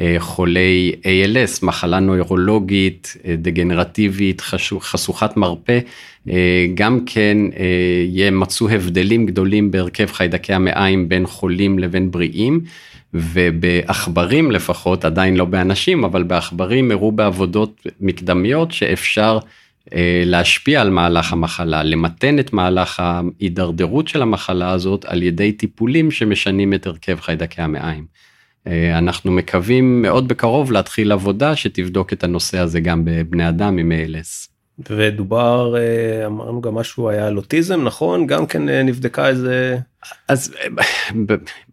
אה, 0.00 0.16
חולי 0.18 0.92
ALS, 1.02 1.66
מחלה 1.66 2.00
נוירולוגית, 2.00 3.16
אה, 3.24 3.34
דגנרטיבית, 3.36 4.40
חשוכת 4.80 5.36
מרפא, 5.36 5.78
אה, 6.30 6.66
גם 6.74 7.00
כן 7.06 7.36
ימצאו 8.08 8.68
הבדלים 8.68 9.26
גדולים 9.26 9.70
בהרכב 9.70 10.06
חיידקי 10.06 10.52
המעיים 10.52 11.08
בין 11.08 11.26
חולים 11.26 11.78
לבין 11.78 12.10
בריאים. 12.10 12.60
ובעכברים 13.14 14.50
לפחות, 14.50 15.04
עדיין 15.04 15.36
לא 15.36 15.44
באנשים, 15.44 16.04
אבל 16.04 16.22
בעכברים 16.22 16.90
הראו 16.90 17.12
בעבודות 17.12 17.86
מקדמיות 18.00 18.72
שאפשר 18.72 19.38
להשפיע 20.24 20.80
על 20.80 20.90
מהלך 20.90 21.32
המחלה, 21.32 21.82
למתן 21.82 22.38
את 22.38 22.52
מהלך 22.52 23.00
ההידרדרות 23.00 24.08
של 24.08 24.22
המחלה 24.22 24.70
הזאת 24.70 25.04
על 25.04 25.22
ידי 25.22 25.52
טיפולים 25.52 26.10
שמשנים 26.10 26.74
את 26.74 26.86
הרכב 26.86 27.20
חיידקי 27.20 27.62
המעיים. 27.62 28.04
אה, 28.66 28.98
אנחנו 28.98 29.32
מקווים 29.32 30.02
מאוד 30.02 30.28
בקרוב 30.28 30.72
להתחיל 30.72 31.12
עבודה 31.12 31.56
שתבדוק 31.56 32.12
את 32.12 32.24
הנושא 32.24 32.58
הזה 32.58 32.80
גם 32.80 33.02
בבני 33.04 33.48
אדם 33.48 33.78
עם 33.78 33.92
ALS. 33.92 34.50
ודובר 34.90 35.74
אה, 35.76 36.26
אמרנו 36.26 36.60
גם 36.60 36.74
משהו 36.74 37.08
היה 37.08 37.26
על 37.26 37.36
אוטיזם 37.36 37.84
נכון 37.84 38.26
גם 38.26 38.46
כן 38.46 38.68
אה, 38.68 38.82
נבדקה 38.82 39.28
איזה 39.28 39.78
אז 40.28 40.54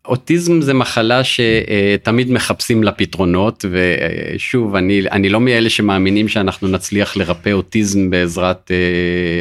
אוטיזם 0.05 0.61
זה 0.61 0.73
מחלה 0.73 1.21
שתמיד 1.23 2.31
מחפשים 2.31 2.83
לה 2.83 2.91
פתרונות 2.91 3.65
ושוב 3.71 4.75
אני 4.75 5.01
אני 5.11 5.29
לא 5.29 5.39
מאלה 5.39 5.69
שמאמינים 5.69 6.27
שאנחנו 6.27 6.67
נצליח 6.67 7.17
לרפא 7.17 7.49
אוטיזם 7.49 8.09
בעזרת 8.09 8.71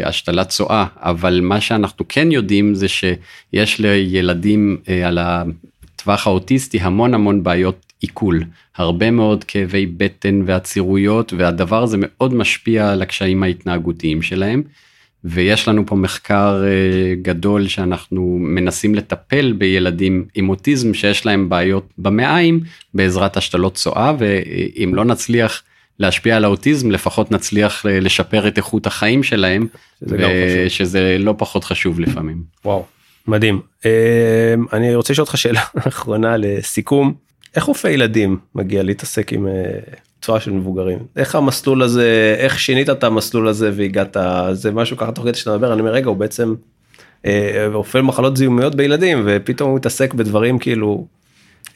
השתלת 0.05 0.49
צואה 0.49 0.87
אבל 0.97 1.41
מה 1.43 1.61
שאנחנו 1.61 2.05
כן 2.09 2.33
יודעים 2.33 2.75
זה 2.75 2.87
שיש 2.89 3.81
לילדים 3.81 4.77
על 5.05 5.19
בטווח 6.07 6.27
האוטיסטי 6.27 6.79
המון 6.81 7.15
המון 7.15 7.43
בעיות 7.43 7.93
עיכול, 8.01 8.43
הרבה 8.77 9.11
מאוד 9.11 9.45
כאבי 9.45 9.87
בטן 9.87 10.43
ועצירויות 10.47 11.33
והדבר 11.33 11.83
הזה 11.83 11.97
מאוד 12.01 12.35
משפיע 12.35 12.93
על 12.93 13.03
הקשיים 13.03 13.43
ההתנהגותיים 13.43 14.23
שלהם. 14.23 14.63
ויש 15.25 15.69
לנו 15.69 15.87
פה 15.87 15.97
מחקר 15.97 16.63
אה, 16.65 17.15
גדול 17.23 17.69
שאנחנו 17.69 18.39
מנסים 18.41 18.95
לטפל 18.95 19.53
בילדים 19.53 20.25
עם 20.35 20.49
אוטיזם 20.49 20.95
שיש 20.95 21.27
להם 21.27 21.49
בעיות 21.49 21.89
במעיים 21.99 22.61
בעזרת 22.95 23.37
השתלות 23.37 23.75
צואה 23.75 24.13
ואם 24.19 24.93
לא 24.95 25.05
נצליח 25.05 25.63
להשפיע 25.99 26.37
על 26.37 26.45
האוטיזם 26.45 26.91
לפחות 26.91 27.31
נצליח 27.31 27.87
אה, 27.87 28.01
לשפר 28.01 28.49
את 28.49 28.57
איכות 28.57 28.87
החיים 28.87 29.23
שלהם 29.23 29.67
שזה 30.69 31.17
לא 31.19 31.35
פחות 31.39 31.65
חשוב 31.65 32.01
לפעמים. 32.01 32.43
וואו. 32.65 32.96
מדהים. 33.27 33.61
אמ, 33.85 33.91
אני 34.73 34.95
רוצה 34.95 35.13
לשאול 35.13 35.25
אותך 35.25 35.39
שאלה 35.39 35.63
אחרונה 35.89 36.37
לסיכום. 36.37 37.15
איך 37.57 37.65
רופא 37.65 37.89
ילדים 37.89 38.39
מגיע 38.55 38.83
להתעסק 38.83 39.33
עם 39.33 39.47
צורה 40.23 40.41
של 40.41 40.53
מבוגרים 40.53 40.99
איך 41.17 41.35
המסלול 41.35 41.83
הזה 41.83 42.37
איך 42.39 42.59
שינית 42.59 42.91
את 42.91 43.05
המסלול 43.05 43.49
הזה 43.49 43.71
והגעת 43.75 44.17
זה 44.53 44.73
משהו 44.73 44.97
ככה 44.97 45.13
תוך 45.13 45.25
כדי 45.25 45.35
שאתה 45.35 45.51
מדבר 45.51 45.73
אני 45.73 45.81
אומר 45.81 45.93
רגע 45.93 46.09
הוא 46.09 46.17
בעצם 46.17 46.55
רופא 47.73 47.99
מחלות 48.01 48.37
זיהומיות 48.37 48.75
בילדים 48.75 49.23
ופתאום 49.27 49.71
הוא 49.71 49.77
מתעסק 49.77 50.15
בדברים 50.15 50.59
כאילו 50.59 51.07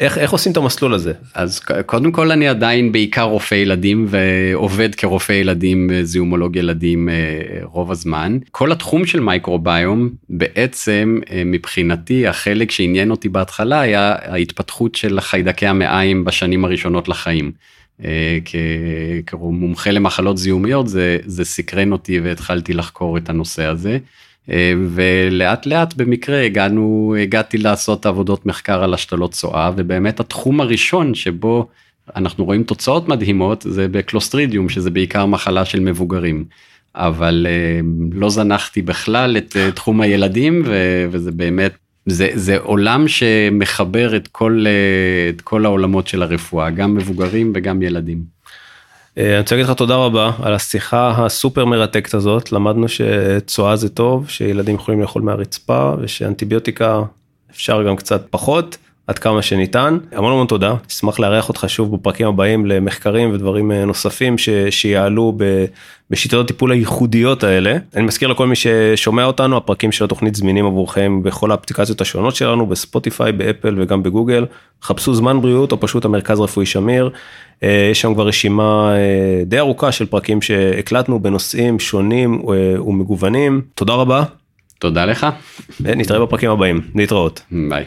איך, 0.01 0.19
איך 0.19 0.31
עושים 0.33 0.53
את 0.53 0.57
המסלול 0.57 0.95
הזה? 0.95 1.13
אז 1.35 1.61
קודם 1.87 2.13
כל 2.13 2.31
אני 2.31 2.49
עדיין 2.49 2.93
בעיקר 2.93 3.23
רופא 3.23 3.55
ילדים 3.55 4.07
ועובד 4.09 4.95
כרופא 4.95 5.33
ילדים 5.33 5.91
זיהומולוג 6.03 6.57
ילדים 6.57 7.09
אה, 7.09 7.15
רוב 7.63 7.91
הזמן. 7.91 8.39
כל 8.51 8.73
התחום 8.73 9.07
של 9.07 9.21
מייקרוביום 9.21 10.11
בעצם 10.31 11.21
אה, 11.31 11.43
מבחינתי 11.47 12.27
החלק 12.27 12.71
שעניין 12.71 13.11
אותי 13.11 13.29
בהתחלה 13.29 13.81
היה 13.81 14.15
ההתפתחות 14.23 14.95
של 14.95 15.21
חיידקי 15.21 15.67
המעיים 15.67 16.25
בשנים 16.25 16.65
הראשונות 16.65 17.09
לחיים. 17.09 17.53
אה, 18.05 18.39
כמומחה 19.27 19.91
למחלות 19.91 20.39
זיהומיות 20.39 20.89
זה, 20.89 21.19
זה 21.25 21.45
סקרן 21.45 21.93
אותי 21.93 22.21
והתחלתי 22.21 22.75
לחקור 22.75 23.17
את 23.17 23.29
הנושא 23.29 23.65
הזה. 23.65 23.99
אה, 24.51 24.73
ולאט 24.89 25.67
לאט 25.67 25.95
במקרה 25.95 26.43
הגענו 26.43 27.15
הגעתי 27.23 27.59
לעשות 27.59 28.07
עבודות 28.07 28.47
מחקר 28.47 28.85
על 28.85 28.95
השתלות 28.95 29.33
צואה 29.33 29.71
ובאמת 29.77 30.21
התחום 30.21 30.61
הראשון 30.61 31.15
שבו 31.15 31.69
אנחנו 32.17 32.45
רואים 32.45 32.63
תוצאות 32.63 33.09
מדהימות 33.09 33.67
זה 33.69 33.89
בקלוסטרידיום 33.89 34.69
שזה 34.69 34.91
בעיקר 34.91 35.27
מחלה 35.27 35.65
של 35.65 35.81
מבוגרים. 35.81 36.45
אבל 36.95 37.47
אה, 37.51 37.81
לא 38.13 38.31
זנחתי 38.31 38.83
בכלל 38.83 39.37
את 39.37 39.57
אה, 39.57 39.73
תחום 39.73 40.01
הילדים 40.01 40.63
וזה 41.11 41.33
באמת 41.33 41.73
זה 42.07 42.31
זה 42.35 42.59
עולם 42.59 43.09
שמחבר 43.09 44.17
את 44.17 44.29
כל 44.29 44.65
את 45.29 45.41
כל 45.41 45.65
העולמות 45.65 46.09
של 46.09 46.23
הרפואה 46.23 46.71
גם 46.71 46.95
מבוגרים 46.95 47.53
וגם 47.55 47.83
ילדים. 47.83 48.40
אה, 49.19 49.31
אני 49.33 49.39
רוצה 49.39 49.55
להגיד 49.55 49.71
לך 49.71 49.77
תודה 49.77 49.97
רבה 49.97 50.31
על 50.43 50.55
השיחה 50.55 51.25
הסופר 51.25 51.65
מרתקת 51.65 52.15
הזאת. 52.15 52.53
למדנו 52.53 52.87
שצואה 52.89 53.77
זה 53.77 53.89
טוב 53.89 54.29
שילדים 54.29 54.75
יכולים 54.75 55.01
לאכול 55.01 55.23
מהרצפה 55.23 55.95
ושאנטיביוטיקה 56.01 57.03
אפשר 57.51 57.83
גם 57.83 57.97
קצת 57.97 58.27
פחות 58.31 58.77
עד 59.11 59.19
כמה 59.19 59.43
שניתן 59.43 59.99
המון 60.13 60.33
המון 60.33 60.47
תודה 60.47 60.75
אשמח 60.91 61.21
לארח 61.21 61.49
אותך 61.49 61.65
שוב 61.69 61.97
בפרקים 61.97 62.27
הבאים 62.27 62.67
למחקרים 62.67 63.33
ודברים 63.33 63.73
אה, 63.73 63.85
נוספים 63.85 64.39
ש, 64.39 64.49
שיעלו 64.71 65.33
ב, 65.37 65.65
בשיטות 66.11 66.45
הטיפול 66.45 66.73
הייחודיות 66.73 67.45
האלה 67.45 67.77
אני 67.97 68.05
מזכיר 68.05 68.29
לכל 68.29 68.47
מי 68.47 68.57
ששומע 68.57 69.25
אותנו 69.25 69.57
הפרקים 69.57 69.93
של 69.93 70.05
התוכנית 70.05 70.35
זמינים 70.35 70.67
עבורכם 70.67 71.23
בכל 71.23 71.51
האפליקציות 71.51 72.01
השונות 72.01 72.37
שלנו 72.37 72.67
בספוטיפיי 72.67 73.33
באפל 73.33 73.75
וגם 73.83 74.03
בגוגל 74.03 74.47
חפשו 74.83 75.15
זמן 75.15 75.41
בריאות 75.41 75.73
או 75.73 75.81
פשוט 75.81 76.05
המרכז 76.05 76.41
רפואי 76.41 76.67
שמיר 76.67 77.11
אה, 77.63 77.89
יש 77.91 78.01
שם 78.01 78.15
כבר 78.15 78.27
רשימה 78.27 78.95
אה, 78.95 79.45
די 79.47 79.59
ארוכה 79.59 79.93
של 79.93 80.07
פרקים 80.07 80.43
שהקלטנו 80.43 81.21
בנושאים 81.21 81.79
שונים 81.79 82.43
ומגוונים 82.87 83.63
תודה 83.75 83.95
רבה. 83.95 84.23
תודה 84.79 85.05
לך. 85.05 85.27
נתראה 85.81 86.21
בפרקים 86.21 86.51
הבאים 86.51 86.81
להתראות. 86.95 87.43
ביי. 87.69 87.85